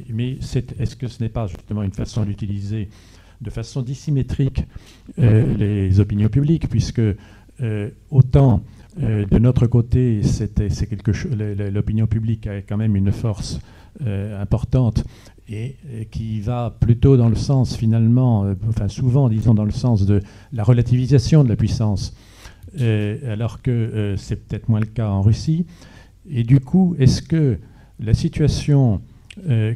[0.10, 2.90] mais est-ce que ce n'est pas justement une façon d'utiliser
[3.42, 4.66] de façon dissymétrique
[5.20, 8.64] euh, les opinions publiques, puisque euh, autant
[9.02, 11.32] euh, de notre côté, c'est quelque chose,
[11.72, 13.60] l'opinion publique a quand même une force
[14.40, 15.04] importante
[15.50, 15.76] et,
[16.12, 20.22] qui va plutôt dans le sens finalement, enfin souvent disons dans le sens de
[20.54, 22.16] la relativisation de la puissance,
[22.80, 25.66] alors que c'est peut-être moins le cas en Russie.
[26.30, 27.58] Et du coup, est-ce que
[28.00, 29.02] la situation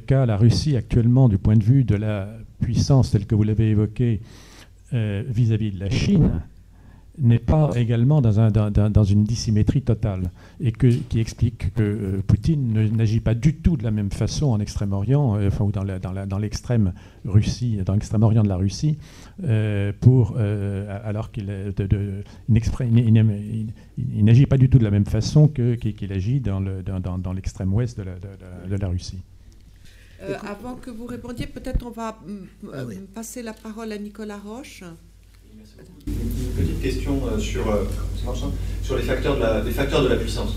[0.05, 2.29] qu'a la Russie actuellement du point de vue de la
[2.61, 4.21] puissance telle que vous l'avez évoqué
[4.93, 6.41] euh, vis-à-vis de la Chine
[7.17, 12.21] n'est pas également dans, un, dans, une dissymétrie totale et que, qui explique que euh,
[12.25, 15.83] Poutine n'agit pas du tout de la même façon en Extrême-Orient, euh, enfin, ou dans,
[16.39, 16.93] l'extrême
[17.25, 18.97] Russie, dans l'extrême-orient de la Russie,
[19.43, 21.73] alors qu'il
[23.97, 28.05] il, n'agit pas du tout de la même façon qu'il agit dans l'extrême ouest de
[28.69, 29.21] de la Russie.
[30.23, 32.35] Euh, avant que vous répondiez, peut-être on va mm,
[32.72, 34.84] ah euh, passer la parole à Nicolas Roche.
[36.07, 36.14] Une
[36.56, 37.64] petite question euh, sur,
[38.84, 40.56] sur les, facteurs de la, facteurs de la puissance,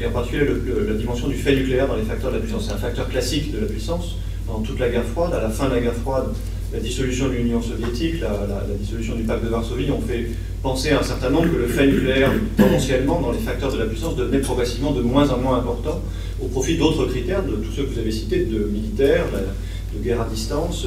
[0.00, 0.46] et en particulier
[0.88, 2.66] la dimension du fait nucléaire dans les facteurs de la puissance.
[2.66, 4.16] C'est un facteur classique de la puissance.
[4.46, 6.26] Dans toute la guerre froide, à la fin de la guerre froide,
[6.72, 10.26] la dissolution de l'Union soviétique, la, dissolution du pacte de Varsovie ont fait
[10.62, 13.86] penser à un certain nombre que le fait nucléaire, potentiellement, dans les facteurs de la
[13.86, 16.02] puissance, devenait progressivement de moins en moins important
[16.42, 19.26] au profit d'autres critères, de tous ceux que vous avez cités, de militaires,
[19.94, 20.86] de guerre à distance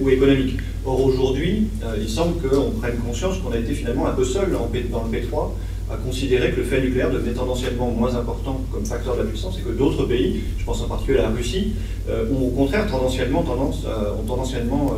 [0.00, 0.56] ou économique.
[0.84, 1.64] Or aujourd'hui,
[2.00, 5.50] il semble qu'on prenne conscience qu'on a été finalement un peu seul dans le P3
[5.90, 9.58] à considérer que le fait nucléaire devenait tendanciellement moins important comme facteur de la puissance
[9.58, 11.74] et que d'autres pays, je pense en particulier à la Russie,
[12.08, 13.84] ont au contraire tendanciellement tendance,
[14.18, 14.94] ont tendanciellement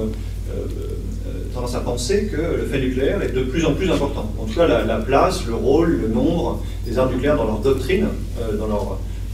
[1.55, 4.31] tendance à penser que le fait nucléaire est de plus en plus important.
[4.39, 8.07] En tout cas, la, place, le rôle, le nombre des armes nucléaires dans leur doctrine,
[8.41, 8.57] euh,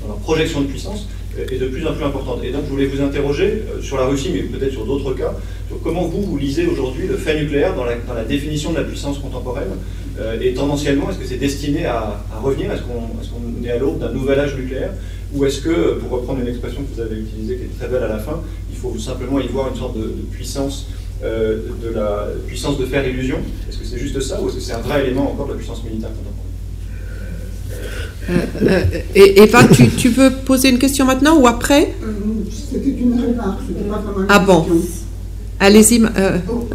[0.05, 1.07] dans, leur, projection de puissance,
[1.39, 2.41] euh, est de plus en plus importante.
[2.45, 5.35] Et donc, je voulais vous interroger euh, sur la Russie, mais peut-être sur d'autres cas,
[5.69, 9.19] sur comment vous, vous lisez aujourd'hui le fait nucléaire dans la, définition de la puissance
[9.19, 9.71] contemporaine,
[10.41, 12.71] et tendanciellement, est-ce que c'est destiné à, revenir?
[12.73, 14.91] Est-ce qu'on est, à l'aube d'un nouvel âge nucléaire?
[15.35, 18.05] Ou est-ce que, pour reprendre une expression que vous avez utilisée, qui est très belle
[18.05, 18.41] à la fin,
[18.71, 20.87] il faut simplement y voir une sorte de puissance
[21.23, 23.39] euh, de la puissance de faire illusion?
[23.69, 25.59] Est-ce que c'est juste ça ou est-ce que c'est un vrai élément encore de la
[25.59, 26.54] puissance militaire euh,
[28.31, 28.85] euh,
[29.15, 31.95] et Eva, tu, tu, veux poser une question maintenant ou après?
[32.71, 34.67] C'était une remarque, c'était pas vraiment une Ah bon
[35.61, 36.03] Allez-y.
[36.51, 36.69] Oh,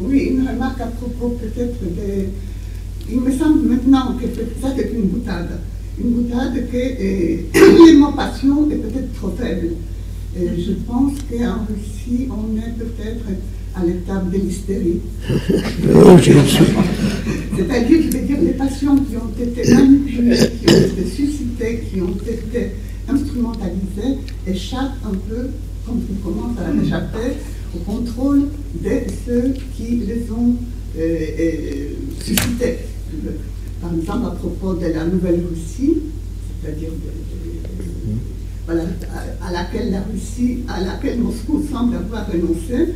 [0.00, 2.28] oui, une remarque à propos peut-être des...
[3.10, 4.26] Il me semble maintenant que
[4.60, 5.60] ça c'est une boutade.
[5.98, 6.76] Une boutade que
[7.86, 9.68] l'émotion est peut-être trop faible
[10.34, 13.24] je pense qu'en Russie, on est peut-être
[13.74, 15.00] à l'étape de l'hystérie.
[17.56, 22.00] C'est-à-dire, je veux dire, les passions qui ont été manipulées, qui ont été suscitées, qui
[22.00, 22.72] ont été
[23.08, 25.48] instrumentalisées, échappent un peu,
[25.86, 27.36] comme ils commencent à échapper,
[27.74, 28.48] au contrôle
[28.82, 28.90] de
[29.26, 30.56] ceux qui les ont
[30.98, 31.88] euh, euh,
[32.20, 32.78] suscités.
[33.80, 35.94] Par exemple, à propos de la Nouvelle-Russie,
[36.62, 36.90] c'est-à-dire
[38.68, 42.94] à, laquelle la Russie, à laquelle Moscou semble avoir renoncé,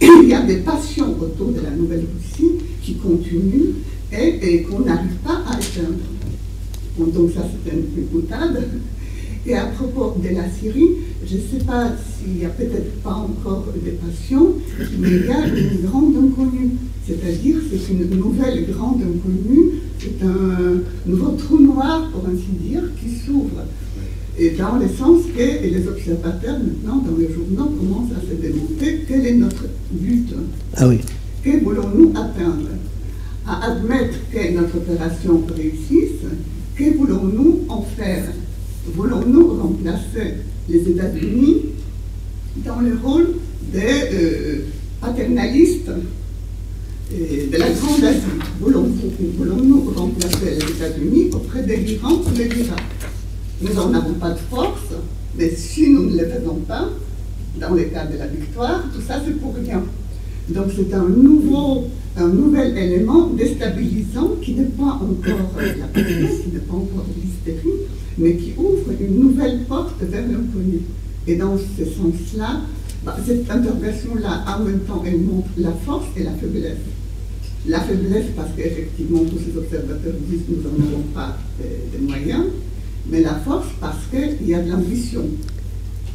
[0.00, 3.74] il y a des passions autour de la Nouvelle-Russie qui continuent
[4.12, 5.98] et, qu'on n'arrive pas à éteindre.
[6.98, 8.68] donc ça, c'est une boutade.
[9.46, 10.90] Et à propos de la Syrie,
[11.24, 14.54] je ne sais pas s'il n'y a peut-être pas encore des passions,
[14.98, 16.70] mais il y a une grande inconnue.
[17.06, 23.14] C'est-à-dire, c'est une nouvelle grande inconnue, c'est un nouveau trou noir, pour ainsi dire, qui
[23.14, 23.64] s'ouvre
[24.38, 29.04] et dans le sens que les observateurs, maintenant, dans les journaux, commencent à se demander
[29.08, 30.28] quel est notre but.
[30.76, 31.00] Ah oui.
[31.42, 32.68] Que voulons-nous atteindre?
[33.46, 36.22] À admettre que notre opération réussisse,
[36.76, 38.24] que voulons-nous en faire?
[38.94, 40.34] Voulons-nous remplacer
[40.68, 41.56] les États-Unis
[42.64, 43.34] dans le rôle
[43.72, 43.80] des
[44.12, 44.58] euh,
[45.00, 45.90] paternalistes
[47.10, 48.20] de la Grande Asie?
[48.60, 52.82] Voulons-nous remplacer les États-Unis auprès de l'Iran ou de l'Irak
[53.60, 54.92] nous n'en avons pas de force,
[55.36, 56.88] mais si nous ne le faisons pas,
[57.60, 59.82] dans le cas de la victoire, tout ça c'est pour rien.
[60.48, 61.84] Donc c'est un nouveau,
[62.16, 67.80] un nouvel élément déstabilisant qui n'est pas encore la police, qui n'est pas encore l'hystérie,
[68.16, 70.80] mais qui ouvre une nouvelle porte vers l'inconnu.
[71.26, 72.60] Et dans ce sens-là,
[73.04, 76.78] bah, cette intervention-là, en même temps, elle montre la force et la faiblesse.
[77.66, 82.44] La faiblesse parce qu'effectivement, tous ces observateurs disent que nous n'en avons pas de moyens,
[83.08, 85.24] mais la force parce qu'il y a de l'ambition.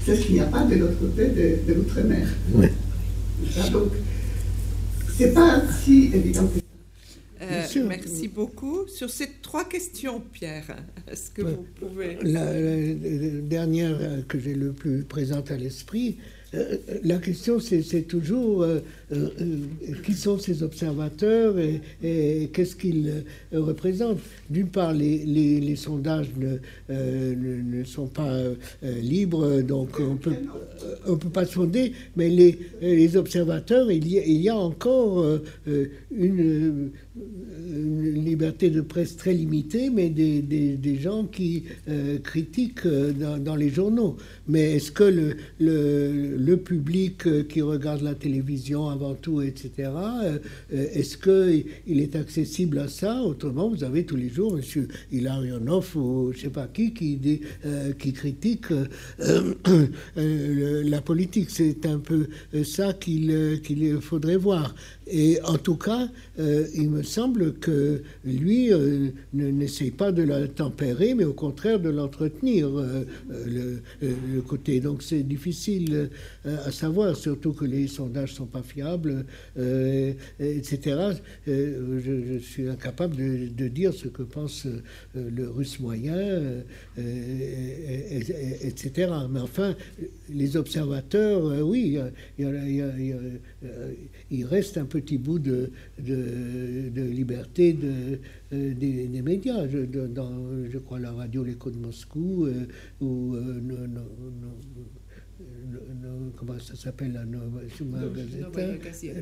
[0.06, 2.28] C'est ce qu'il n'y a pas de l'autre côté de, l'outre-mer.
[2.54, 2.68] Oui.
[3.72, 3.92] Donc,
[5.18, 6.64] c'est pas si évident que
[7.42, 8.88] euh, merci beaucoup.
[8.88, 10.78] Sur ces trois questions, Pierre,
[11.12, 12.18] est-ce que vous pouvez...
[12.24, 13.98] La, la, dernière
[14.28, 16.18] que j'ai le plus présente à l'esprit,
[16.54, 18.66] euh, la question, c'est toujours
[19.14, 23.24] euh, euh, qui sont ces observateurs et, qu'est-ce qu'ils
[23.54, 24.20] représentent?
[24.50, 26.28] D'une part, les, sondages
[26.90, 28.32] ne, sont pas
[28.84, 35.26] libres, donc on ne peut pas sonder, mais les, observateurs, il y, a, encore
[36.16, 36.92] une,
[38.14, 41.64] liberté de presse très limitée, mais des, gens qui
[42.24, 44.18] critiquent dans, les journaux.
[44.48, 50.40] Mais est-ce que le, le public euh, qui regarde la télévision avant tout, etc., euh,
[50.74, 53.22] euh, est-ce qu'il est accessible à ça?
[53.22, 54.88] Autrement, vous avez tous les jours M.
[55.12, 57.42] Ilarionov ou je ne sais pas qui qui,
[58.00, 58.68] qui critique
[60.16, 61.50] la politique.
[61.50, 62.28] C'est un peu
[62.64, 64.76] ça qu'il faudrait voir.
[65.08, 66.08] Et en tout cas,
[66.40, 71.80] euh, il me semble que lui euh, n'essaye pas de la tempérer, mais au contraire
[71.80, 73.82] de l'entretenir, euh, le,
[74.42, 74.80] côté.
[74.80, 76.10] Donc c'est difficile
[76.46, 79.26] à savoir, surtout que les sondages ne sont pas fiables,
[80.40, 81.14] etc.
[81.48, 83.16] Je, suis incapable
[83.56, 84.68] de, dire ce que pense
[85.16, 86.64] le russe moyen,
[88.62, 89.12] etc.
[89.30, 89.76] Mais enfin,
[90.30, 91.98] les observateurs, oui,
[92.38, 98.20] il, reste un petit bout de, de, liberté de,
[98.52, 99.68] des, médias.
[99.68, 100.32] Je, dans,
[100.72, 102.48] je crois la radio L'écho de Moscou,
[103.02, 103.36] ou
[106.36, 107.62] comment ça s'appelle, la Nova,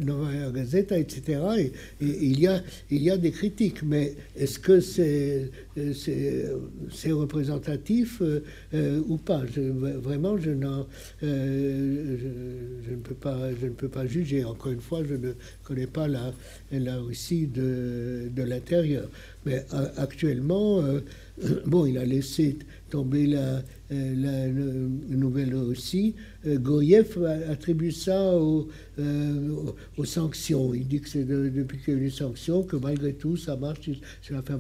[0.02, 1.40] Nova Gazeta, etc.
[1.58, 1.72] Et,
[2.02, 5.52] il, y a, il y a des critiques, mais est-ce que c'est
[5.96, 9.44] c'est représentatif euh, ou pas?
[9.46, 14.44] Je, Vraiment, je, euh, je, je, ne peux pas, je ne peux pas juger.
[14.44, 15.34] Encore une fois, je ne
[15.64, 16.34] connais pas la,
[16.72, 19.10] la Russie de, de l'intérieur.
[19.46, 19.66] Mais
[19.98, 21.02] actuellement, euh,
[21.66, 22.58] bon, il a laissé
[22.90, 23.62] tomber la, euh,
[23.92, 24.48] la,
[25.10, 26.16] nouvelle aussi.
[26.46, 28.68] Euh, Goyev attribue ça aux,
[29.98, 30.74] aux, sanctions.
[30.74, 33.56] Il dit que c'est depuis qu'il y a eu les sanctions que malgré tout, ça
[33.56, 33.90] marche
[34.22, 34.60] sur la fin.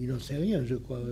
[0.00, 1.02] Il n'en sait rien, je crois,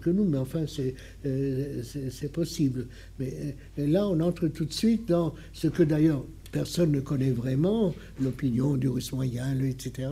[0.00, 2.86] que nous, mais enfin, c'est possible.
[3.18, 6.24] Mais là, on entre tout de suite dans ce que d'ailleurs
[6.56, 10.08] personne ne connaît vraiment l'opinion du russe moyen, etc.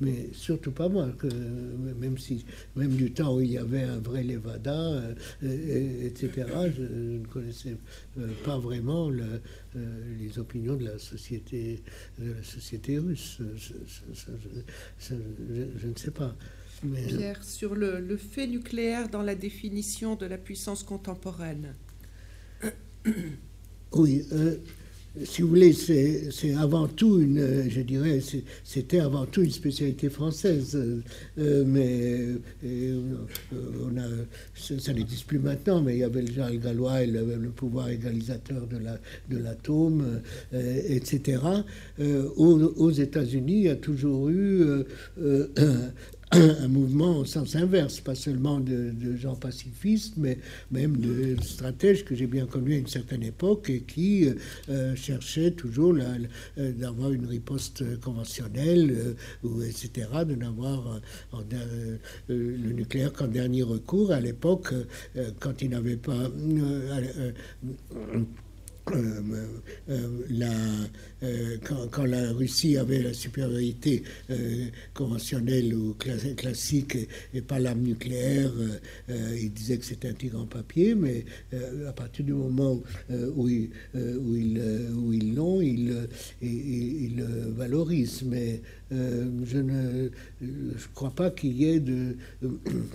[0.00, 1.26] Mais surtout pas moi, que,
[2.00, 2.46] même, si,
[2.76, 5.02] même du temps où il y avait un vrai Levada,
[5.42, 6.30] euh, etc.,
[6.74, 7.76] je, ne connaissais
[8.18, 9.42] euh, pas vraiment le,
[9.76, 11.82] euh, les opinions de la société,
[12.18, 13.38] de la société russe.
[14.98, 15.14] Je,
[15.86, 16.34] ne sais pas.
[17.06, 21.74] Pierre, sur le, le fait nucléaire dans la définition de la puissance contemporaine.
[23.92, 24.24] Oui,
[25.24, 28.20] si vous voulez, c'est avant tout une, je dirais,
[28.64, 30.74] c'était avant tout une spécialité française.
[31.38, 32.28] Euh, mais
[32.64, 33.00] euh,
[33.84, 34.06] on a,
[34.54, 38.66] ça, n'existe plus maintenant, mais il y avait le Charles Gallois, avait le pouvoir égalisateur
[38.66, 40.20] de l'atome,
[40.54, 41.42] euh, etc.
[42.00, 44.64] aux, aux États-Unis, il y a toujours eu
[46.32, 50.38] un mouvement au sens inverse, pas seulement de, gens pacifistes, mais
[50.70, 54.28] même de stratèges que j'ai bien connus à une certaine époque et qui
[54.68, 59.14] euh, cherchaient toujours euh, d'avoir une riposte conventionnelle, euh,
[59.46, 61.00] ou, etc., de n'avoir
[62.28, 64.10] le nucléaire qu'en dernier recours.
[64.12, 64.72] À l'époque,
[65.40, 66.30] quand il n'avait pas
[68.90, 69.44] euh,
[69.88, 70.50] euh, la,
[71.22, 71.56] euh,
[71.90, 74.02] quand, la Russie avait la supériorité
[74.94, 75.94] conventionnelle ou
[76.36, 76.96] classique
[77.34, 78.50] et, pas l'arme nucléaire,
[79.08, 81.24] il disait que c'était un tigre en papier, mais
[81.86, 82.80] à partir du moment
[83.36, 83.70] où, ils,
[85.34, 86.06] l'ont, ils,
[87.16, 88.22] le valorisent.
[88.24, 90.08] Mais je ne
[90.94, 92.16] crois pas qu'il y ait de,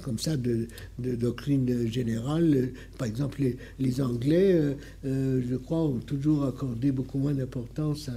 [0.03, 0.67] comme ça de,
[0.99, 2.71] doctrine générale.
[2.97, 8.09] Par exemple, les, les Anglais, je crois, ont toujours accordé beaucoup moins d'importance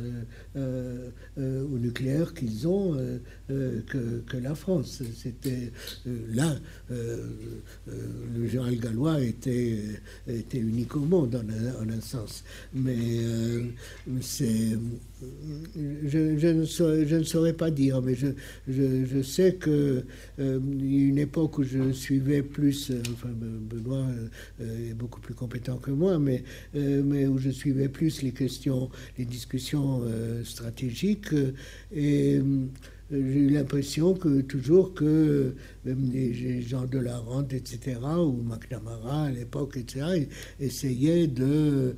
[0.56, 2.96] euh, euh, au nucléaire qu'ils ont
[3.50, 5.02] euh, que, la France.
[5.16, 5.70] C'était
[6.06, 6.56] là,
[6.88, 9.78] le général gallois était,
[10.26, 12.44] était unique au monde en un, sens.
[12.72, 13.20] Mais
[14.20, 14.78] c'est
[16.04, 18.28] je, ne saurais, pas dire, mais je,
[18.68, 20.04] je sais que
[20.38, 24.06] une époque où je suivais plus, enfin Benoît
[24.60, 26.42] est beaucoup plus compétent que moi, mais,
[26.74, 31.32] mais où je suivais plus les questions, les discussions euh, stratégiques.
[31.32, 31.52] Euh,
[31.92, 32.66] et euh,
[33.10, 39.24] j'ai eu l'impression que toujours que même les gens de la rente, etc., ou McNamara
[39.24, 40.28] à l'époque, etc.,
[40.60, 41.96] essayaient de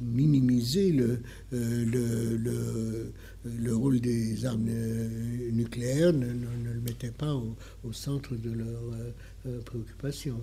[0.00, 3.12] minimiser le, le, le,
[3.44, 4.68] le, rôle des armes
[5.52, 10.40] nucléaires, ne, ne, le mettaient pas au, au centre de leurs préoccupations.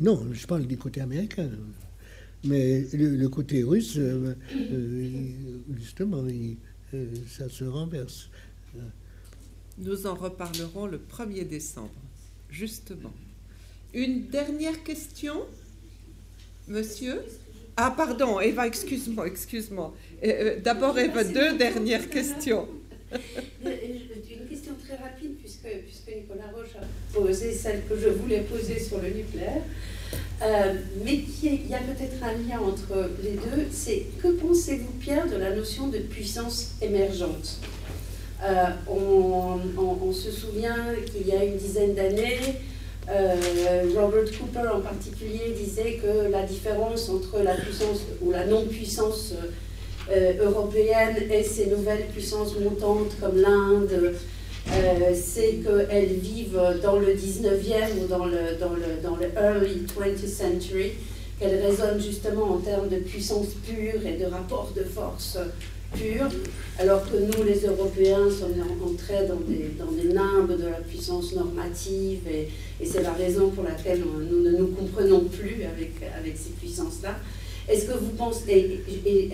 [0.00, 1.50] Non, je parle du côté américain.
[2.44, 5.28] Mais le, côté russe, euh, euh,
[5.76, 8.30] justement, euh, ça se renverse.
[9.76, 11.90] Nous en reparlerons le 1er décembre,
[12.48, 13.12] justement.
[13.92, 15.34] Une dernière question,
[16.68, 17.22] monsieur?
[17.76, 19.94] Ah, pardon, Eva, excuse-moi, excuse-moi.
[20.62, 22.68] D'abord, Eva, deux dernières questions.
[23.64, 28.78] Une question très rapide, puisque, puisque Nicolas Roche a posé celle que je voulais poser
[28.78, 29.62] sur le nucléaire.
[30.42, 33.66] Euh, mais il y a peut-être un lien entre les deux.
[33.70, 37.58] C'est que pensez-vous, Pierre, de la notion de puissance émergente?
[38.42, 42.38] Euh, on, se souvient qu'il y a une dizaine d'années,
[43.10, 49.34] euh, Robert Cooper en particulier disait que la différence entre la puissance ou la non-puissance
[50.42, 54.16] européenne et ces nouvelles puissances montantes comme l'Inde,
[54.68, 59.86] euh, c'est qu'elles vivent dans le 19e ou dans le, dans le, dans le early
[59.86, 60.92] 20th century,
[61.38, 65.38] qu'elles résonnent justement en termes de puissance pure et de rapport de force
[65.94, 66.28] pure,
[66.78, 71.34] alors que nous, les Européens, sommes entrés dans des, dans des nimbes de la puissance
[71.34, 72.48] normative, et,
[72.80, 77.16] et c'est la raison pour laquelle nous ne nous comprenons plus avec, avec ces puissances-là.
[77.68, 79.30] Est-ce que vous pensez, et,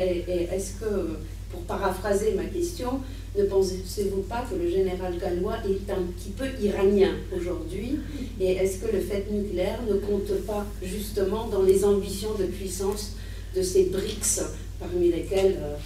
[0.53, 1.17] est-ce que,
[1.51, 3.01] pour paraphraser ma question,
[3.39, 8.01] ne pensez-vous pas que le général gallois est un petit peu iranien aujourd'hui?
[8.41, 13.13] Et est-ce que le fait nucléaire ne compte pas justement dans les ambitions de puissance
[13.55, 14.43] de ces BRICS,
[14.81, 15.77] parmi lesquels euh,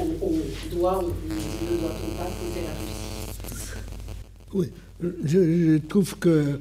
[0.00, 3.72] on, doit ou ne doit-on pas compter la Russie
[4.52, 4.68] Oui,
[5.24, 6.60] je, trouve que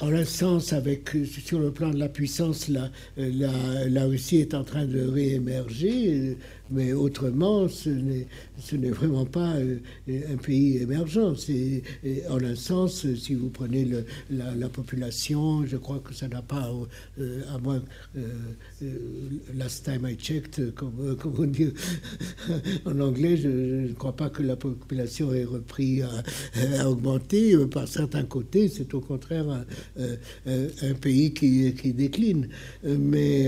[0.00, 4.84] en un avec, sur le plan de la puissance, la, la Russie est en train
[4.86, 6.36] de réémerger.
[6.70, 9.78] Mais autrement, ce n'est vraiment pas euh,
[10.08, 11.34] un pays émergent.
[11.34, 11.82] C'est
[12.28, 13.88] en un sens, si vous prenez
[14.30, 16.70] la, population, je crois que ça n'a pas,
[17.18, 17.82] euh, à moins
[18.16, 18.28] euh,
[19.56, 20.92] last time I checked, comme,
[21.38, 21.72] on dit
[22.84, 27.56] en anglais, je ne crois pas que la population ait repris à, augmenter.
[27.66, 29.64] Par certains côtés, c'est au contraire
[30.46, 32.48] un, pays qui, décline,
[32.84, 33.46] mais,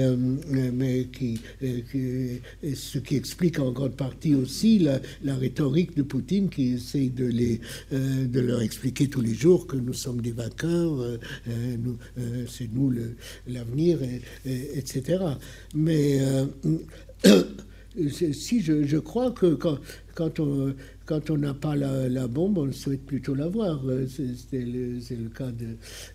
[0.72, 2.40] mais qui, qui
[2.74, 7.60] ce qui explique en grande partie aussi la, rhétorique de Poutine qui essaye de, les,
[7.92, 11.18] euh, leur expliquer tous les jours que nous sommes des vainqueurs, euh,
[11.48, 12.92] euh, c'est nous
[13.46, 13.98] l'avenir,
[14.44, 15.24] etc.
[15.74, 16.20] Mais
[18.32, 19.54] si je, crois que
[20.14, 20.74] quand on,
[21.06, 23.80] quand on n'a pas la, bombe, on souhaite plutôt l'avoir.
[23.86, 25.50] Euh, c'est le, cas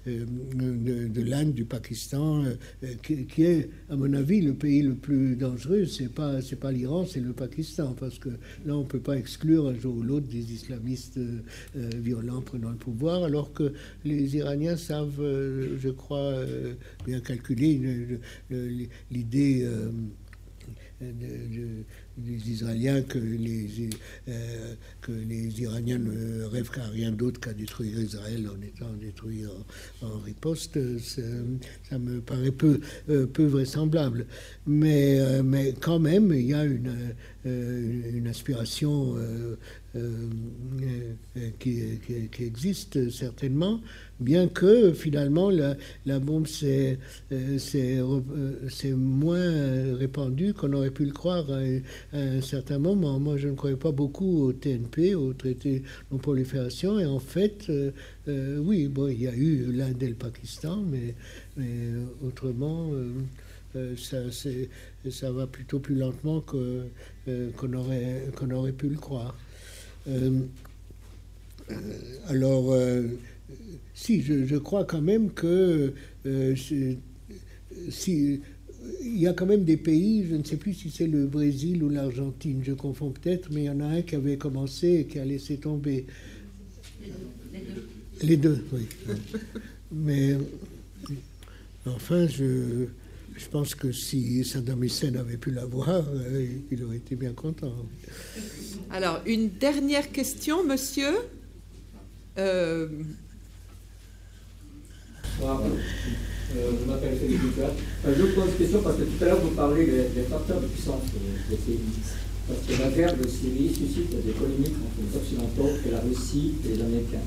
[0.08, 4.96] euh, de, de, l'Inde, du Pakistan, euh, qui, est, à mon avis, le pays le
[4.96, 5.86] plus dangereux.
[5.86, 8.30] C'est pas c'est pas l'Iran, c'est le Pakistan, parce que
[8.66, 11.20] là, on peut pas exclure un jour ou l'autre des islamistes
[11.76, 13.74] violents prenant le pouvoir, alors que
[14.06, 16.34] les Iraniens savent, je crois,
[17.06, 18.20] bien calculer
[19.12, 19.68] l'idée
[22.18, 23.90] des Israéliens que les,
[24.28, 29.44] euh, que les Iraniens ne rêvent qu'à rien d'autre qu'à détruire Israël en étant détruit
[30.02, 32.80] en, riposte, ça, me paraît peu,
[33.10, 34.26] euh, peu vraisemblable.
[34.66, 37.14] Mais, euh, mais quand même, il y a une,
[37.46, 39.16] une aspiration
[41.60, 42.00] qui,
[42.32, 43.82] qui, existe certainement
[44.20, 46.98] bien que finalement la, bombe c'est
[48.92, 53.20] moins répandu qu'on aurait pu le croire à, un certain moment.
[53.20, 57.66] Moi, je ne croyais pas beaucoup au TNP, au traité non prolifération, et en fait,
[57.70, 57.92] euh,
[58.28, 61.16] euh, oui, bon, il y a eu l'Inde et le Pakistan, mais,
[62.26, 62.92] autrement,
[63.76, 64.18] euh, ça,
[65.10, 69.36] ça va plutôt plus lentement qu'on aurait, qu'on aurait pu le croire.
[72.28, 72.74] Alors,
[73.98, 75.92] si, je, crois quand même que
[76.28, 78.40] euh, si,
[79.02, 81.84] il y a quand même des pays, je ne sais plus si c'est le Brésil
[81.84, 85.06] ou l'Argentine, je confonds peut-être, mais il y en a un qui avait commencé et
[85.06, 86.06] qui a laissé tomber.
[88.22, 88.86] Les deux, oui.
[89.92, 90.38] Mais
[91.88, 92.86] enfin, je,
[93.38, 97.74] je pense que si Saddam Hussein avait pu l'avoir, euh, il aurait été bien content.
[98.90, 101.14] Alors, une dernière question, monsieur.
[102.38, 102.88] Euh,
[105.44, 107.42] euh, je m'appelle Félix
[108.06, 111.02] je pose une question parce que tout à l'heure vous parlez des, facteurs de puissance
[111.50, 111.80] des pays.
[112.48, 116.54] Parce que la guerre de Syrie suscite des polémiques entre les Occidentaux et la Russie
[116.66, 117.26] et les Américains.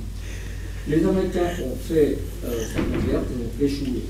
[0.88, 4.02] Les Américains ont fait euh, cette guerre, ils ont échoué.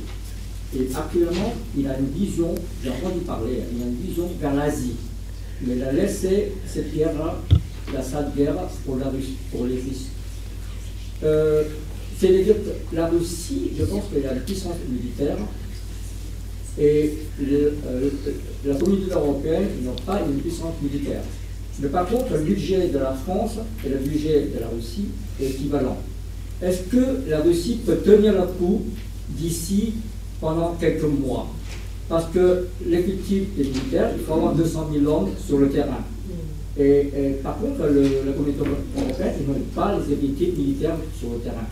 [0.77, 4.95] Et actuellement, il a une vision, j'ai entendu parler, il a une vision vers l'Asie.
[5.63, 7.41] Mais il a laissé cette guerre-là,
[7.93, 8.55] la sale guerre,
[8.87, 10.07] pour, la Russie, pour les Russes.
[11.25, 11.65] Euh,
[12.19, 15.37] c'est-à-dire que la Russie, je pense qu'il y a une puissance militaire
[16.79, 17.71] et euh,
[18.65, 21.23] la communauté européenne n'a pas une puissance militaire.
[21.81, 25.07] Mais par contre, le budget de la France et le budget de la Russie
[25.41, 25.99] est équivalent.
[26.63, 28.83] Est-ce que la Russie peut tenir le coup
[29.31, 29.95] d'ici
[30.41, 31.49] pendant quelques mois
[32.09, 36.05] Parce que l'effectif des militaires, il faut avoir 200 000 hommes sur le terrain.
[36.79, 37.11] Et,
[37.43, 38.61] par contre, la communauté
[38.97, 41.67] européenne, ils n'ont pas les effectifs militaires sur le terrain.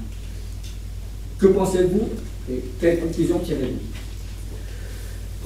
[1.39, 2.09] Que pensez-vous
[2.51, 3.79] et quelles conclusions tirez-vous?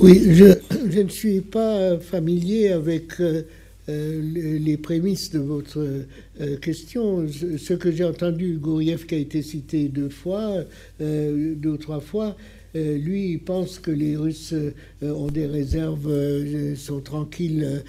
[0.01, 3.43] Oui, je, ne suis pas familier avec euh,
[3.89, 5.81] euh, les prémices de votre
[6.40, 7.27] euh, question.
[7.28, 10.65] Ce que j'ai entendu, Gouriev qui a été cité deux fois,
[10.99, 12.36] deux ou trois fois,
[12.74, 14.55] lui, il pense que les Russes
[15.03, 16.09] ont des réserves,
[16.77, 17.83] sont tranquilles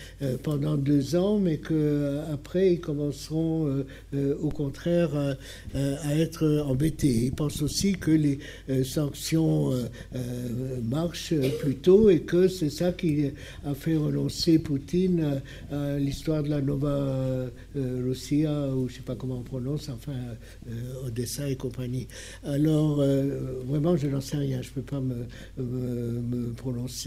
[0.44, 3.84] pendant deux ans, mais qu'après, ils commenceront
[4.14, 5.11] au contraire
[5.76, 7.26] à être embêtés.
[7.26, 8.40] Ils pensent aussi que les
[8.84, 9.72] sanctions
[10.84, 13.31] marchent plutôt et que c'est ça qui
[13.65, 15.41] a fait renoncer Poutine
[15.72, 20.14] à, l'histoire de la Nova Russia, ou je ne sais pas comment on prononce, enfin
[21.06, 22.07] Odessa et compagnie.
[22.44, 23.03] Alors,
[23.65, 24.61] vraiment, je n'en sais rien.
[24.61, 27.02] Je ne peux pas me, prononcer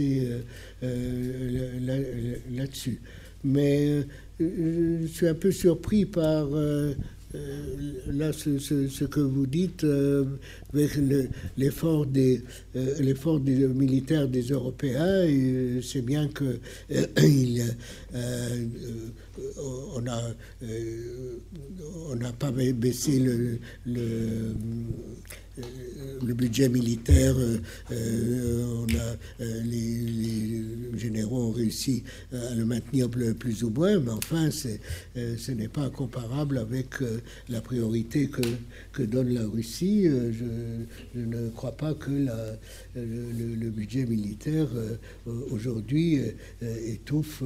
[2.51, 3.01] là-dessus.
[3.44, 4.02] Mais
[4.40, 6.48] je suis un peu surpris par
[8.09, 9.85] là, ce, que vous dites,
[10.73, 10.93] avec
[11.56, 12.43] l'effort des,
[12.98, 15.27] l'effort des militaires des Européens,
[15.82, 16.59] c'est bien que
[17.23, 17.62] il,
[19.94, 20.23] on a,
[22.10, 24.55] on n'a pas baissé le, le
[26.24, 27.59] le budget militaire, euh,
[27.93, 32.03] euh, on a, euh, les, généraux ont réussi
[32.33, 36.87] à le maintenir plus ou moins, mais enfin, ce n'est pas comparable avec
[37.51, 38.31] la priorité
[38.93, 40.05] que donne la Russie.
[40.05, 42.57] Je, ne crois pas que la,
[42.97, 44.68] le, budget militaire
[45.51, 46.18] aujourd'hui
[46.86, 47.43] étouffe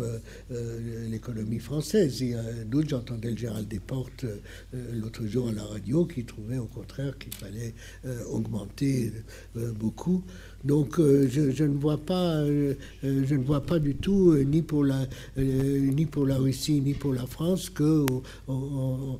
[1.10, 2.22] l'économie française.
[2.22, 4.26] A d'autres, j'entendais le Gérald Desportes
[4.72, 7.74] l'autre jour à la radio, qui trouvait au contraire qu'il fallait
[8.04, 9.12] euh, augmenté
[9.56, 10.22] euh, beaucoup.
[10.64, 15.06] Donc euh, je, ne vois pas, je ne vois pas du tout ni pour la
[15.36, 18.04] ni pour la Russie ni pour la France que
[18.48, 19.18] on,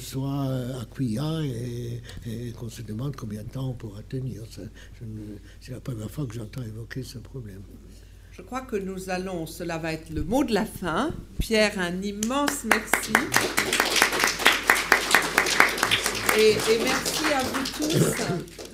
[0.00, 4.42] soit à et, et qu'on se demande combien de temps on pourra tenir.
[5.60, 7.62] C'est la première fois que j'entends évoquer ce problème.
[8.36, 11.10] Je crois que nous allons, cela va être le mot de la fin.
[11.38, 13.12] Pierre, un immense merci.
[16.36, 18.73] Et, merci à vous tous